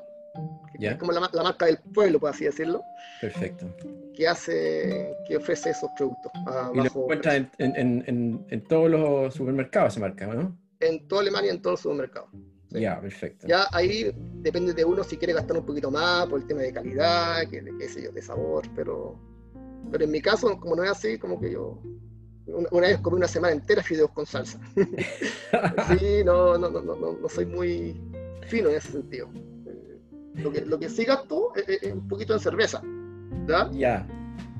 [0.81, 0.97] ¿Ya?
[0.97, 2.83] como la, marca del pueblo, por así decirlo.
[3.19, 3.67] Perfecto.
[4.15, 6.31] Que hace, que ofrece esos productos.
[6.73, 10.57] y lo encuentra en, en, en, todos los supermercados esa marca, ¿no?
[10.79, 12.29] En toda Alemania, en todos los supermercados.
[12.69, 13.47] Ya, perfecto.
[13.47, 16.73] Ya ahí depende de uno si quiere gastar un poquito más por el tema de
[16.73, 19.19] calidad, que, qué sé yo, de sabor, pero,
[19.91, 21.81] pero en mi caso, como no es así, como que yo
[22.47, 24.59] una vez comí una semana entera fideos con salsa.
[24.75, 28.01] sí, no, no, no, no, no soy muy
[28.47, 29.29] fino en ese sentido.
[30.35, 32.81] Lo que, lo que sí gasto es, es un poquito en cerveza.
[33.47, 33.69] ¿Ya?
[33.71, 34.07] Ya,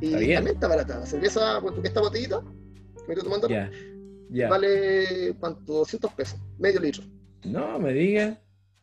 [0.02, 0.36] Y Está bien.
[0.36, 1.00] también está barata.
[1.00, 3.70] La cerveza, esta botellita que me estoy tomando ya,
[4.30, 4.50] ya.
[4.50, 5.74] vale, ¿cuánto?
[5.74, 7.04] 200 pesos, medio litro.
[7.46, 8.38] No, me digas.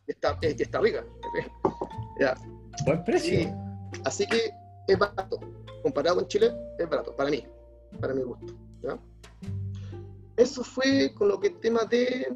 [0.07, 1.03] Y está, es- y está rica.
[2.19, 2.35] Ya.
[2.85, 3.39] Buen precio.
[3.39, 3.49] Sí.
[4.03, 4.51] Así que
[4.89, 5.39] es barato.
[5.83, 7.45] Comparado con Chile, es barato, para mí,
[8.01, 8.53] para mi gusto.
[8.83, 8.97] ¿ya?
[10.35, 12.27] Eso fue con lo que el tema de,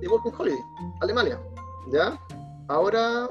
[0.00, 0.58] de Working Holiday,
[1.00, 1.40] Alemania.
[1.92, 2.18] ¿ya?
[2.68, 3.28] Ahora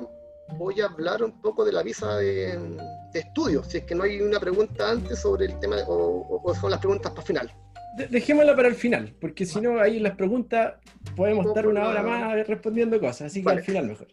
[0.58, 2.58] voy a hablar un poco de la visa de,
[3.12, 6.72] de estudio, si es que no hay una pregunta antes sobre el tema, o, son
[6.72, 7.52] las preguntas para final.
[7.98, 10.76] De- Dejémosla para el final, porque si no, ahí en las preguntas
[11.16, 13.60] podemos estar una hora más respondiendo cosas, así que Vale.
[13.60, 14.08] al final mejor.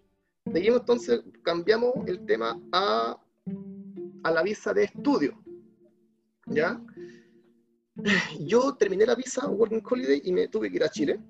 [0.53, 3.17] Seguimos entonces, cambiamos el tema a,
[4.25, 5.39] a la visa de estudio.
[6.47, 6.81] ¿Ya?
[8.41, 11.21] Yo terminé la visa Working Holiday y me tuve que ir a Chile,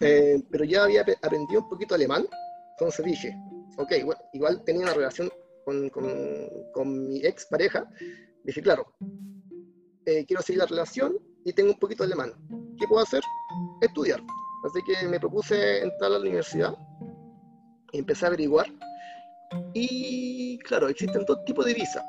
[0.00, 2.26] Eh, pero ya había ap- aprendido un poquito alemán,
[2.72, 3.34] entonces dije,
[3.78, 5.30] ok, bueno, igual tenía una relación
[5.64, 7.88] con, con- con mi ex pareja,
[8.44, 8.92] dije, claro,
[10.06, 12.32] eh, quiero seguir la relación y tengo un poquito de alemán.
[12.78, 13.22] ¿Qué puedo hacer?
[13.80, 14.20] Estudiar.
[14.64, 16.74] Así que me propuse entrar a la universidad
[17.92, 18.66] y empecé a averiguar.
[19.74, 22.04] Y claro, existen dos tipos de visa,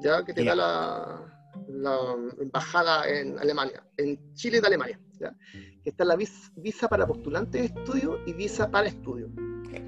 [0.00, 0.50] ya que te Ya.
[0.50, 1.32] da la,
[1.68, 5.00] la embajada en Alemania, en Chile de Alemania.
[5.20, 5.34] ¿ya?
[5.84, 9.28] Que está la vis- visa para postulantes de estudio y visa para estudio.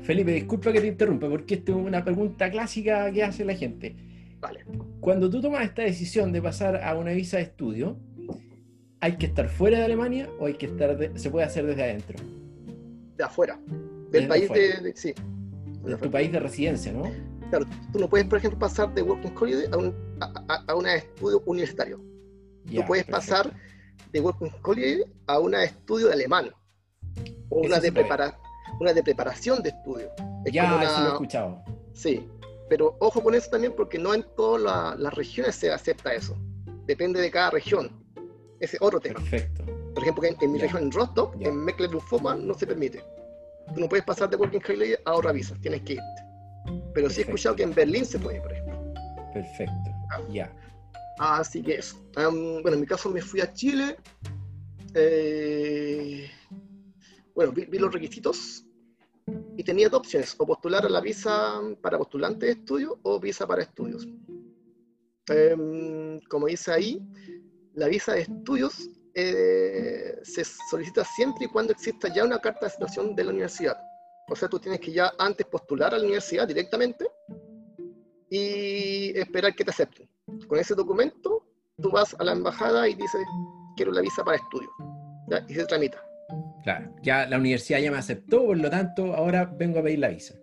[0.03, 3.97] Felipe, disculpa que te interrumpa, porque esta es una pregunta clásica que hace la gente.
[4.41, 4.65] Vale.
[5.01, 7.97] Cuando tú tomas esta decisión de pasar a una visa de estudio,
[9.01, 11.83] ¿hay que estar fuera de Alemania o hay que estar de- se puede hacer desde
[11.85, 12.19] adentro?
[13.17, 13.59] De afuera.
[13.67, 14.77] Desde Del país afuera.
[14.79, 15.15] de, de- Sí.
[15.85, 17.05] De tu país de residencia, ¿no?
[17.51, 20.75] Claro, tú no puedes, por ejemplo, pasar de Working Holiday a un, a, a- a
[20.77, 21.99] un estudio universitario.
[21.99, 23.13] Tú puedes perfecto.
[23.13, 23.53] pasar
[24.13, 26.51] de Working Holiday a un estudio de alemán.
[27.49, 28.09] O Eso una de, puede.
[28.83, 30.11] Una de preparación de estudio.
[30.45, 31.65] Es Ya, una- eso lo he escuchado.
[31.95, 32.29] Sí,
[32.69, 36.37] pero ojo con eso también porque no en todas la- las regiones se acepta eso.
[36.87, 37.91] Depende de cada región.
[38.61, 39.21] Ese es otro tema.
[39.21, 39.65] Perfecto.
[39.95, 40.65] Por ejemplo, en, en mi Ya.
[40.65, 41.49] región, en Rostock, Ya.
[41.49, 43.03] en Mecklenburg-Vorpommern, no se permite.
[43.75, 46.23] Tú no puedes pasar de Working Holiday a otra visa, tienes que irte.
[46.95, 48.93] Pero sí he escuchado que en Berlín se puede, por ejemplo.
[49.33, 49.91] Perfecto.
[50.31, 50.51] Ya.
[51.19, 51.97] Así que eso.
[52.15, 53.97] Bueno, en mi caso me fui a Chile.
[54.95, 56.29] eh,
[57.35, 58.65] bueno, vi, vi los requisitos
[59.57, 63.47] y tenía dos opciones, o postular a la visa para postulantes de estudio o visa
[63.47, 64.07] para estudios.
[65.29, 67.01] Em, como dice ahí,
[67.75, 72.73] la visa de estudios eh, se solicita siempre y cuando exista ya una carta de
[72.73, 73.77] situación de la universidad.
[74.29, 77.07] O sea, tú tienes que ya antes postular a la universidad directamente
[78.31, 80.09] y esperar que te acepten.
[80.49, 81.47] Con ese documento,
[81.81, 83.21] tú vas a la embajada y dices,
[83.77, 84.71] quiero la visa para estudio.
[85.29, 85.45] ¿ya?
[85.49, 86.03] Y se tramita.
[86.63, 86.95] Claro.
[87.03, 90.35] Ya la universidad ya me aceptó, por lo tanto, ahora vengo a pedir la visa.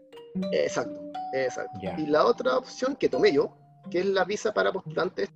[0.51, 1.01] Exacto,
[1.34, 1.79] exacto.
[1.97, 3.58] Y la otra opción que tomé yo,
[3.89, 5.29] que es la visa para postulantes,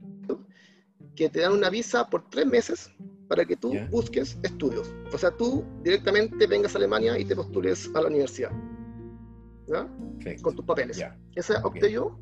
[1.15, 2.91] que te dan una visa por tres meses
[3.27, 4.93] para que tú busques estudios.
[5.13, 8.51] O sea, tú directamente vengas a Alemania y te postules a la universidad.
[9.67, 9.87] ¿ya?
[10.41, 11.03] Con tus papeles.
[11.35, 12.19] Esa opté yo.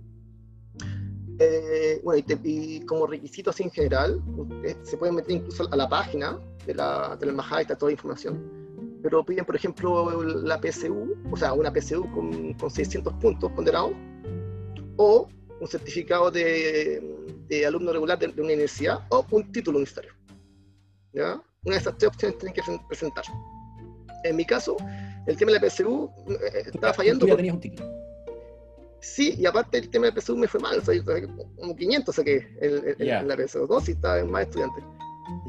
[1.44, 4.22] Eh, bueno, y, te- y como requisitos en general,
[4.64, 7.90] eh, se pueden meter incluso a la página de la, de la embajada está toda
[7.90, 9.00] la información.
[9.02, 13.92] Pero piden, por ejemplo, la PSU, o sea, una PSU con, con 600 puntos ponderados,
[14.98, 15.28] o
[15.60, 17.02] un certificado de,
[17.48, 20.14] de alumno regular de, de una universidad, o un título universitario.
[21.14, 21.42] ¿Ya?
[21.66, 23.24] Una de esas tres opciones tienen que pre- presentar.
[24.24, 24.78] En mi caso,
[25.26, 27.90] el tema de la PSU eh, Tú, estaba tú fallando ya por- tenías un título.
[29.02, 30.94] Sí, y aparte el tema de PSU me fue mal, o sea,
[31.58, 33.20] como 500 saqué en, en- Ya.
[33.22, 33.80] en la PSU, ¿no?
[33.82, 34.84] Si estaba en más estudiantes.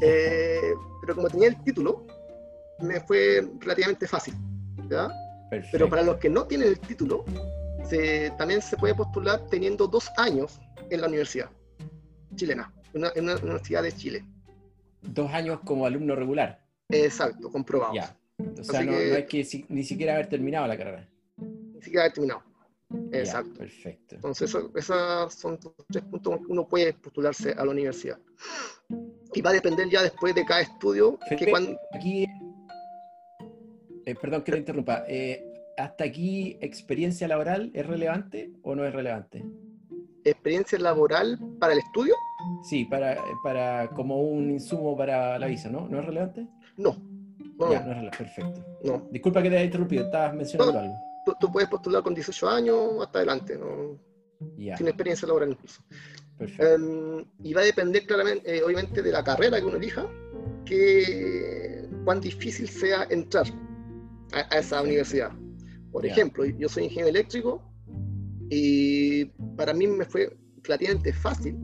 [0.00, 2.06] Eh, pero como tenía el título,
[2.80, 4.34] me fue relativamente fácil,
[4.88, 5.10] ¿ya?
[5.70, 7.24] Pero para los que no tienen el título,
[7.84, 11.50] se- también se puede postular teniendo dos años en la universidad
[12.36, 14.24] chilena, en una, en una universidad de Chile.
[15.02, 16.64] Dos años como alumno regular.
[16.88, 17.92] Exacto, comprobado.
[17.92, 18.16] Ya.
[18.38, 21.06] O sea, no, que- no hay que si- ni siquiera haber terminado la carrera.
[21.36, 22.42] Ni siquiera he terminado.
[23.10, 23.58] Ya, Exacto.
[23.58, 24.14] perfecto.
[24.16, 28.18] Entonces, eso- esos son los tres puntos que uno puede postularse a la universidad.
[29.34, 32.26] Y va a depender ya después de cada estudio, que Felipe, cuando, Aquí,
[34.06, 35.04] eh, perdón que te interrumpa.
[35.08, 35.44] eh,
[35.78, 39.44] ¿Hasta aquí experiencia laboral es relevante o no es relevante?
[40.24, 42.14] experiencia laboral para el estudio,
[42.62, 45.88] Sí, para, para como un insumo para la visa, ¿no?
[45.88, 46.46] ¿No es relevante?
[46.76, 46.94] no.
[47.58, 48.18] No, Ya, no es relevante.
[48.18, 48.64] Perfecto.
[48.84, 49.08] no.
[49.10, 50.94] Disculpa que te haya interrumpido, estabas mencionando algo.
[51.24, 53.58] Tú, tú puedes postular con 18 años hasta adelante,
[54.76, 55.82] sin experiencia laboral incluso.
[56.38, 60.06] Em, y va a depender claramente, eh, obviamente, de la carrera que uno elija,
[60.64, 63.46] que cuán difícil sea entrar
[64.32, 65.30] a, a esa universidad.
[65.92, 67.62] Por ejemplo, yo soy ingeniero eléctrico
[68.50, 71.56] y para mí me fue relativamente fácil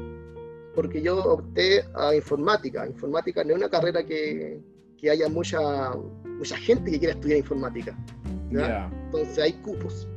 [0.75, 2.87] porque yo opté a informática.
[2.87, 4.61] Informática no es una carrera que,
[4.97, 5.59] que haya mucha,
[6.25, 7.99] mucha gente que quiera estudiar informática.
[8.51, 10.09] Entonces hay cupos.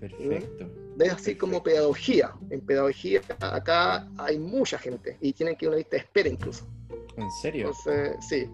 [0.00, 0.68] perfecto.
[0.98, 2.32] Es así como pedagogía.
[2.50, 6.28] En pedagogía acá hay mucha gente y tienen que ir a una lista de espera
[6.28, 6.66] incluso.
[7.16, 7.68] ¿En serio?
[7.68, 8.46] Entonces, sí.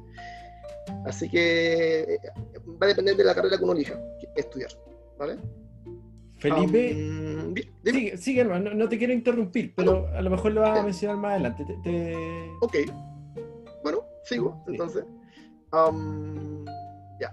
[1.04, 2.18] Así que
[2.80, 3.98] va a depender de la carrera que uno elija
[4.36, 4.70] estudiar.
[5.18, 5.36] ¿Vale?
[6.38, 7.98] Felipe, Um, bien, dime.
[8.00, 10.82] sigue, sigue, hermano, no, no te quiero interrumpir, pero a lo mejor lo vas a
[10.84, 11.64] mencionar más adelante.
[11.64, 12.76] Te- te- Ok.
[13.82, 14.62] Bueno, sigo.
[14.66, 14.72] Sí.
[14.72, 15.04] Entonces.
[15.72, 16.64] um,
[17.20, 17.32] ya.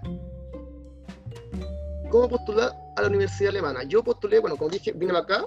[2.10, 3.82] ¿Cómo postular a la universidad alemana?
[3.84, 5.46] Yo postulé, bueno, como dije, vine acá,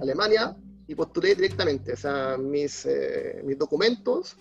[0.00, 1.92] Alemania, y postulé directamente.
[1.92, 4.36] O sea, mis, eh, mis documentos.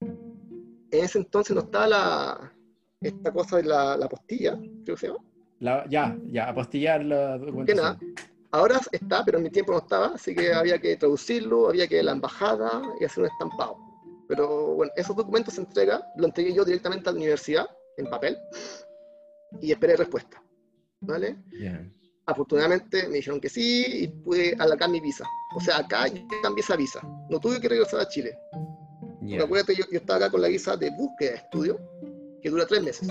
[0.00, 2.52] En ese entonces no estaba la,
[3.00, 5.20] esta cosa de la, la postilla, creo que se llama.
[5.60, 7.84] la- ya, ya, apostillar la Que documentación.
[7.84, 7.98] nada.
[8.50, 11.94] Ahora está, pero en mi tiempo no estaba, así que había que traducirlo, había que
[11.94, 13.76] ir a la embajada y hacer un estampado.
[14.28, 18.36] Pero bueno, esos documentos se entrega, lo entregué yo directamente a la universidad, en papel,
[19.62, 20.42] y esperé respuesta.
[21.02, 21.36] ¿Vale?
[21.60, 21.86] Ya.
[22.26, 25.24] Afortunadamente me dijeron que sí y pude alargar mi visa.
[25.56, 27.00] O sea, acá yo cambié esa visa.
[27.28, 28.32] No tuve que regresar a Chile.
[28.52, 28.58] ya.
[29.20, 31.80] Porque acuérdate, yo, yo estaba acá con la visa de búsqueda de estudio,
[32.40, 33.08] que dura tres meses.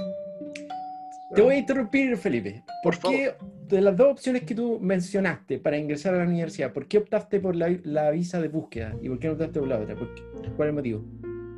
[1.36, 2.64] Te voy a interrumpir, Felipe.
[2.84, 3.36] ¿Por, Por qué,
[3.68, 7.40] de las dos opciones que tú mencionaste para ingresar a la universidad, ¿por qué optaste
[7.40, 9.96] por la, la visa de búsqueda y por qué no optaste por la otra?
[9.96, 10.24] ¿Por qué?
[10.58, 11.06] ¿Cuál es el motivo?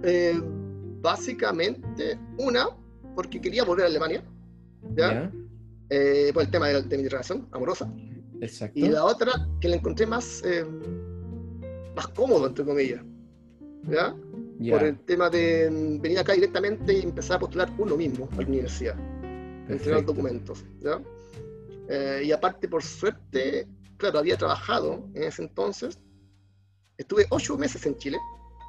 [0.04, 0.40] Eh,
[1.02, 2.68] básicamente, una,
[3.16, 4.24] porque quería volver a Alemania,
[4.96, 5.32] ¿ya?
[5.96, 7.88] Eh, por el tema de, de mi relación amorosa.
[8.42, 8.80] Exacto.
[8.80, 10.66] Y la otra, que la encontré más, eh,
[11.96, 13.04] más cómodo, entre comillas.
[13.84, 14.16] ¿Ya?
[14.60, 15.70] Ya, Por el tema de
[16.02, 18.96] venir acá directamente y empezar a postular uno mismo a la universidad,
[19.70, 20.14] entregar perfecto.
[20.14, 20.66] documentos.
[20.80, 21.00] ¿ya?
[21.90, 26.00] Eh, y aparte, por suerte, claro, había trabajado en ese entonces.
[26.98, 28.18] Estuve ocho meses en Chile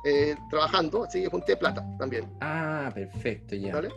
[0.04, 2.30] eh, trabajando, así que junté plata también.
[2.40, 3.72] Ah, perfecto, ya.
[3.72, 3.88] ¿vale?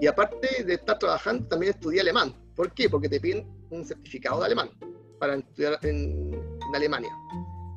[0.00, 2.34] Y aparte de estar trabajando, también estudié alemán.
[2.54, 2.88] ¿Por qué?
[2.88, 4.70] Porque te piden un certificado de alemán
[5.18, 7.10] para estudiar en, en Alemania.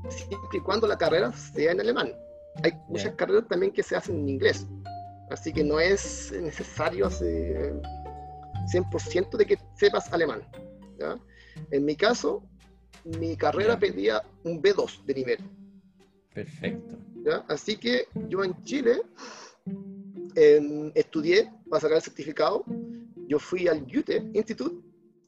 [0.10, 2.14] Siempre y cuando la carrera sea en alemán.
[2.64, 4.66] Hay muchas carreras también que se hacen en inglés.
[5.30, 7.82] Así que no es necesario hacer
[8.72, 10.42] 100% de que sepas alemán.
[11.00, 11.20] ¿ya?
[11.72, 12.44] En mi caso,
[13.04, 15.40] mi carrera pedía un B2 de nivel.
[16.34, 16.98] Perfecto.
[17.24, 17.44] ¿ya?
[17.48, 19.02] Así que yo en Chile
[20.36, 22.64] em, estudié para sacar el certificado.
[23.28, 24.76] Yo fui al Goethe Institute,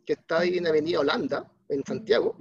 [0.06, 2.38] que está ahí en Avenida Holanda, en Santiago.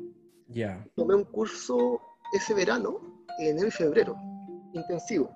[0.48, 0.86] Ya.
[0.94, 2.00] Tomé un curso
[2.32, 4.16] ese verano, en enero y febrero,
[4.72, 5.34] intensivo.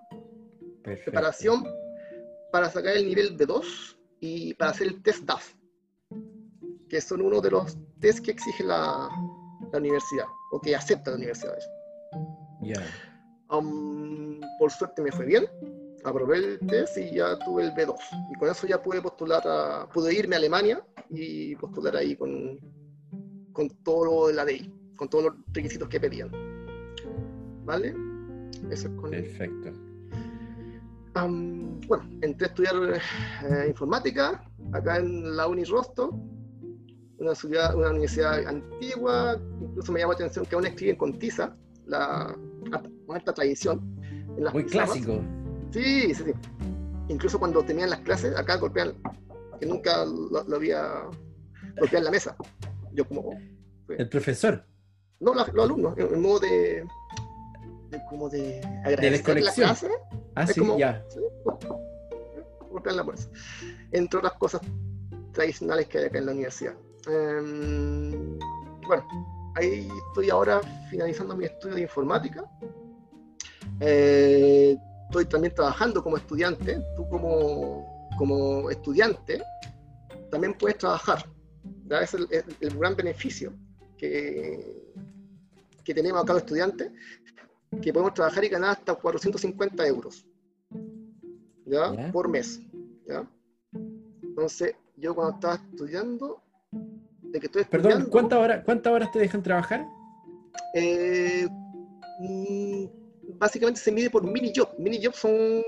[0.82, 1.10] Perfecto.
[1.10, 1.64] Preparación
[2.52, 5.54] para sacar el nivel B2 y para hacer el test DAF,
[6.88, 9.08] que son uno de los test que exige la,
[9.72, 11.58] la universidad, o que acepta la universidad.
[12.62, 12.82] Ya.
[13.50, 15.46] Um, por suerte me fue bien,
[16.04, 17.94] aprobé el test y ya tuve el B2.
[18.32, 22.58] Y con eso ya pude postular a, pude irme a Alemania y postular ahí con,
[23.52, 26.30] con todo lo de la ley, con todos los requisitos que pedían.
[27.64, 27.94] ¿Vale?
[28.70, 29.10] Eso es con...
[29.10, 29.72] Perfecto.
[31.14, 32.74] Am, bueno, entré a estudiar
[33.50, 36.14] eh, informática acá en la Uni Rostock,
[37.18, 41.56] una, ciudad- una universidad antigua, incluso me llamó la atención que aún escriben con tiza,
[41.86, 42.34] la,
[43.06, 43.80] con esta tradición.
[44.36, 45.20] En las Muy clásico.
[45.72, 46.32] Sí, sí, sí.
[47.08, 48.94] Incluso cuando tenían las clases, acá golpean,
[49.58, 50.82] que nunca lo, lo había
[51.78, 52.36] golpeado en la mesa.
[52.92, 53.34] Yo como, oh,
[53.96, 54.64] El profesor.
[55.20, 56.84] no, la- los alumnos, en, en modo de,
[57.90, 59.66] de como de agradecer la desconexión.
[59.68, 59.88] clase,
[60.34, 61.04] Ah, Es sí, como- ya.
[61.08, 61.18] Sí,
[62.70, 63.28] golpean la bolsa.
[63.92, 64.60] Entre otras cosas
[65.32, 66.74] tradicionales que hay acá en la universidad.
[67.08, 68.38] Em,
[68.86, 69.06] bueno,
[69.56, 72.44] ahí estoy ahora finalizando mi estudio de informática.
[73.80, 74.76] Eh,
[75.10, 76.80] estoy también trabajando como estudiante.
[76.96, 79.42] Tú como, como estudiante
[80.30, 81.26] también puedes trabajar.
[81.88, 82.00] ¿ya?
[82.00, 83.52] Es el, el- el gran beneficio
[83.98, 84.94] que,
[85.84, 86.92] que tenemos acá los estudiantes,
[87.82, 90.24] que podemos trabajar y ganar hasta 450 euros.
[91.66, 91.92] ¿ya?
[91.94, 92.12] Ya.
[92.12, 92.60] Por mes.
[93.08, 93.28] ¿ya?
[94.22, 99.18] Entonces, yo cuando estaba estudiando, de que estoy Perdón, estudiando, ¿cuántas horas, ¿cuántas horas te
[99.18, 99.84] dejan trabajar?
[100.74, 101.48] eh,
[102.20, 102.84] mm,
[103.38, 104.68] básicamente se mide por mini job.
[104.78, 105.62] Mini job son,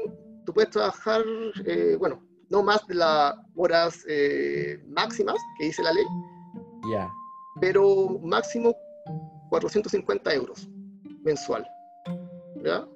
[0.44, 1.22] tú puedes trabajar,
[1.64, 6.04] eh, bueno, no más de las horas eh, máximas que dice la ley,
[6.90, 7.10] Ya.
[7.60, 8.74] pero máximo
[9.50, 10.68] 450 euros
[11.24, 11.66] mensual.
[12.64, 12.86] ¿Ya?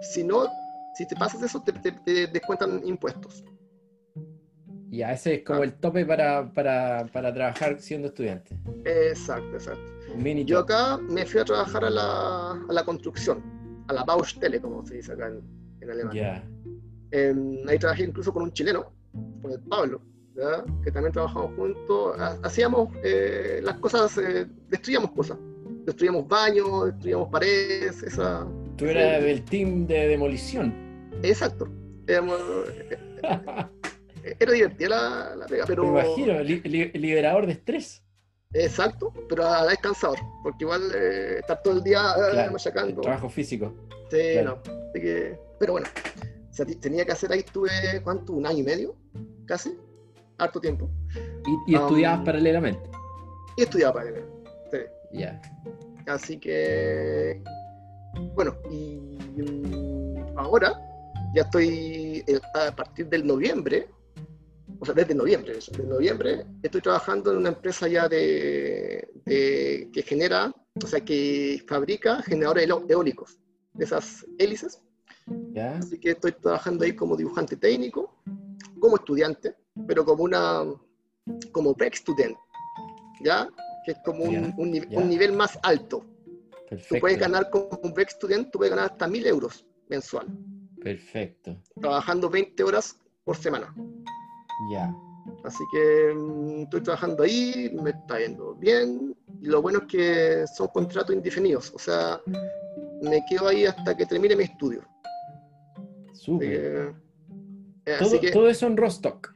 [0.00, 0.46] Si no,
[0.94, 3.44] si te pasas eso, te, te- te descuentan impuestos.
[4.90, 8.58] Ya, ese es como el tope para, para, para trabajar siendo estudiante.
[8.84, 9.82] Exacto, exacto.
[10.16, 13.42] Mini Yo acá me fui a trabajar a la, a la construcción,
[13.92, 15.40] a la Baustelle, como se dice acá en,
[15.80, 16.14] en alemán.
[17.10, 18.92] Em, ahí trabajé incluso con un chileno,
[19.42, 20.00] con el Pablo,
[20.34, 20.64] ¿verdad?
[20.82, 22.18] que también trabajamos juntos.
[22.18, 25.38] Ha- Hacíamos eh, las cosas, eh, destruíamos cosas.
[25.84, 28.46] Destruíamos baños, destruíamos paredes, esa...
[28.76, 30.72] tú eras del team de demolición.
[31.22, 31.68] Exacto.
[32.06, 32.40] Éramos-
[34.40, 35.84] era divertida la, la pega, pero...
[35.84, 38.02] Me imagino, li- li- liberador de estrés.
[38.54, 42.52] Exacto, pero a la vez cansador, porque igual eh, estar todo el día eh, Claro,
[42.52, 43.00] machacando.
[43.00, 43.72] Trabajo físico.
[44.10, 44.60] Sí, claro.
[44.66, 44.72] no.
[44.90, 45.86] Así que- pero bueno,
[46.50, 47.70] o sea, t- tenía que hacer ahí, estuve,
[48.04, 48.32] ¿cuánto?
[48.34, 48.94] Un año y medio,
[49.46, 49.78] casi,
[50.38, 50.88] harto tiempo.
[51.66, 52.90] Y, y Um, estudiabas paralelamente.
[53.56, 54.24] Y estudiaba para él.
[54.70, 54.78] Sí.
[55.12, 55.40] Ya.
[56.06, 57.42] Así que,
[58.34, 58.96] bueno, y
[59.36, 60.78] mm, ahora
[61.34, 63.88] ya estoy eh, a partir del noviembre,
[64.82, 70.02] o sea, desde noviembre, desde noviembre estoy trabajando en una empresa ya de, de- que
[70.02, 70.52] genera,
[70.82, 73.38] o sea, que fabrica generadores eó- eólicos,
[73.74, 74.80] de esas hélices.
[75.52, 75.76] Ya.
[75.76, 78.20] Así que estoy trabajando ahí como dibujante técnico,
[78.80, 79.54] como estudiante,
[79.86, 80.64] pero como una,
[81.52, 82.36] como pre-student,
[83.22, 83.48] ¿ya?
[83.86, 86.00] Que es como un, un un nivel más alto.
[86.00, 87.00] Tú Perfecto.
[87.00, 90.26] puedes ganar como un pre-student, tú puedes ganar hasta 1000 euros mensual,
[90.82, 91.56] Perfecto.
[91.80, 93.72] trabajando 20 horas por semana.
[94.70, 94.94] Ya.
[95.44, 99.14] Así que mm, estoy trabajando ahí, me está yendo bien.
[99.40, 102.20] Y lo bueno es que son contratos indefinidos, o sea,
[103.02, 104.82] me quedo ahí hasta que termine mi estudio.
[106.12, 106.48] Súper.
[107.84, 109.32] que, eh, Todo, que todo eso en Rostock.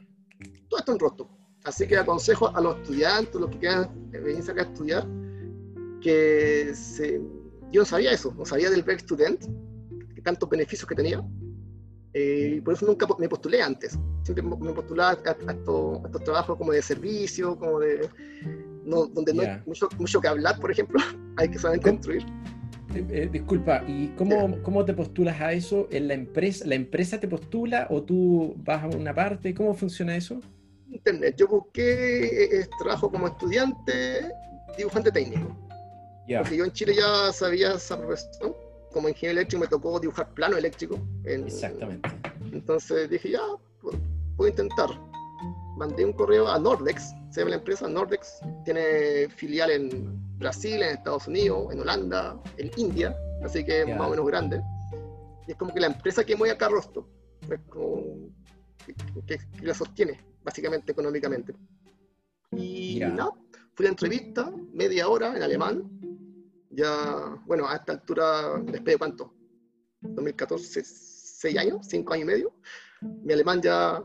[0.69, 1.29] todo esto en rostro.
[1.65, 5.05] Así que aconsejo a los estudiantes, los que quieran venirse acá a estudiar,
[6.01, 7.21] que se...
[7.73, 9.47] yo no sabía eso, no sabía del Break Student,
[10.15, 11.25] que tantos beneficios que tenía,
[12.13, 13.99] eh, y por eso nunca me postulé antes.
[14.35, 18.09] Siempre me postulaba a, a estos, a estos trabajos como de servicio, como de...
[18.85, 19.55] no- donde no Ya.
[19.55, 20.99] hay mucho, mucho que hablar, por ejemplo,
[21.37, 21.95] hay que solamente ¿Cómo?
[21.97, 22.23] instruir.
[22.95, 25.87] Eh, eh, disculpa, ¿y cómo, cómo te postulas a eso?
[25.91, 29.55] ¿En la empresa, la empresa te postula o tú vas a una parte?
[29.55, 30.41] ¿Cómo funciona eso?
[30.91, 31.35] Internet.
[31.37, 34.33] Yo busqué eh, eh, trabajo como estudiante,
[34.79, 35.55] dibujante técnico.
[36.29, 36.41] Ya.
[36.41, 38.55] Porque yo en Chile ya sabía esa profesión.
[38.93, 40.99] Como ingeniero eléctrico me tocó dibujar plano eléctrico.
[41.25, 42.09] en- Exactamente.
[42.53, 43.41] Entonces dije, ya,
[44.37, 44.89] puedo intentar.
[45.77, 48.39] Mandé un correo a Nordex, se llama la empresa Nordex.
[48.65, 53.15] Tiene filial en Brasil, en Estados Unidos, en Holanda, en India.
[53.45, 53.97] Así que Ya.
[53.97, 54.61] más o menos grande.
[55.47, 57.07] Y es como que la empresa que mueve a Rostock.
[57.51, 58.03] Es como
[58.87, 58.95] que,
[59.27, 61.55] que- que la sostiene, básicamente, económicamente.
[62.53, 63.09] Y Ya.
[63.11, 63.31] nada,
[63.75, 65.91] fui a la entrevista, media hora en alemán.
[66.71, 69.33] Ya, bueno, a esta altura, después de cuánto,
[70.01, 72.53] 2014, 6 años, 5 años y medio,
[73.01, 74.03] mi alemán ya ha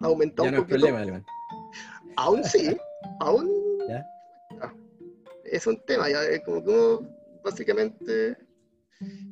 [0.00, 0.78] aumentado Ya un no es poquito.
[0.80, 1.24] problema, alemán.
[2.16, 2.76] Aún sí,
[3.20, 3.50] aún
[3.88, 4.06] ¿Ya?
[5.44, 7.08] es un tema, ya es como que uno
[7.44, 8.36] básicamente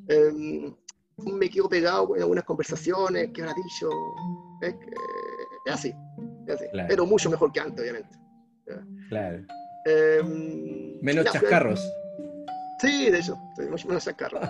[0.09, 0.75] em,
[1.19, 3.89] me quedo pegado en algunas conversaciones que habrá dicho,
[4.63, 4.91] es, que-
[5.67, 5.95] es así,
[6.47, 6.65] es así.
[6.73, 6.89] Claro.
[6.89, 8.19] pero mucho mejor que antes, obviamente.
[9.09, 9.45] Claro.
[9.85, 11.93] Em, Menos chascarros.
[12.79, 14.41] Sí, de hecho, menos chascarro.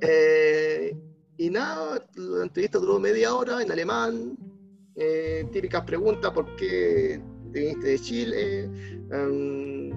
[0.00, 0.96] Eh,
[1.36, 4.36] y nada, la entrevista duró media hora en alemán,
[4.96, 7.20] eh, típicas preguntas, ¿por qué
[7.52, 8.64] te viniste de Chile?
[9.10, 9.90] Em,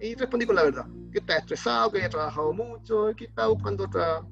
[0.00, 3.84] y respondí con la verdad, que estaba estresado, que había trabajado mucho, que estaba buscando
[3.84, 4.24] otra,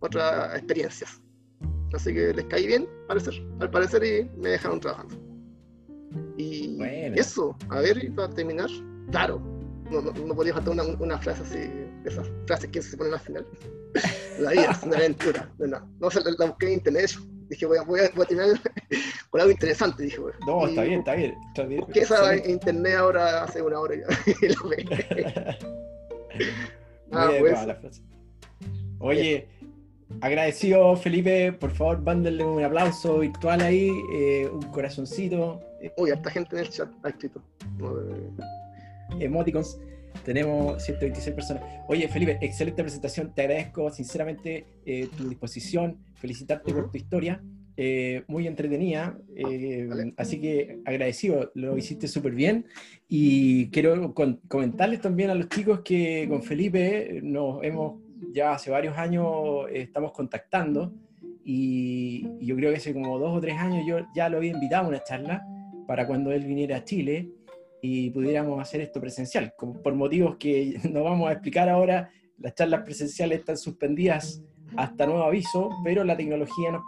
[0.00, 1.22] otras experiencias.
[1.92, 5.14] Así que les caí bien, parecer, al parecer, y me dejaron trabajando.
[6.36, 6.78] Y
[7.14, 8.68] eso, a ver, y para terminar,
[9.12, 9.38] claro,
[9.90, 13.20] no, no, no podía faltar una, una frase así, esas frases que se ponen al
[13.20, 13.46] final.
[14.38, 15.50] La vida es una aventura.
[15.58, 17.10] No, no, se la, busqué en internet.
[17.48, 18.60] Dije, voy a, voy a, voy a terminar
[19.30, 20.04] con algo interesante.
[20.04, 20.18] Dije.
[20.46, 21.34] No, está bien, está bien.
[21.48, 21.80] Está bien.
[21.80, 22.46] Busqué esa Excelente.
[22.46, 25.58] en internet ahora hace una hora ya, y la
[27.12, 27.66] Ah, pues.
[27.66, 28.02] la frase.
[28.98, 29.48] Oye,
[30.20, 35.60] agradecido Felipe, por favor, mándenle un aplauso virtual ahí, eh, un corazoncito,
[35.96, 37.42] Uy, harta gente en el chat ha escrito.
[37.80, 39.78] Eh, emoticons.
[40.24, 41.62] Tenemos 126 personas.
[41.88, 43.34] Oye, Felipe, excelente presentación.
[43.34, 45.98] Te agradezco sinceramente eh, tu disposición.
[46.14, 46.90] Felicitarte por Ujú.
[46.92, 47.42] tu historia.
[47.76, 49.18] eh, muy entretenida.
[49.34, 50.14] eh, Vale.
[50.16, 51.50] Así que agradecido.
[51.54, 52.66] Lo hiciste súper bien.
[53.08, 58.00] Y quiero con- comentarles también a los chicos que con Felipe nos hemos
[58.32, 60.94] ya hace varios años estamos contactando.
[61.44, 64.52] Y, y yo creo que hace como dos o tres años yo ya lo había
[64.52, 65.44] invitado a una charla
[65.88, 67.28] para cuando él viniera a Chile
[67.86, 69.52] y pudiéramos hacer esto presencial.
[69.58, 74.42] Como por motivos que no vamos a explicar ahora, las charlas presenciales están suspendidas
[74.74, 76.82] hasta nuevo aviso, pero la tecnología nos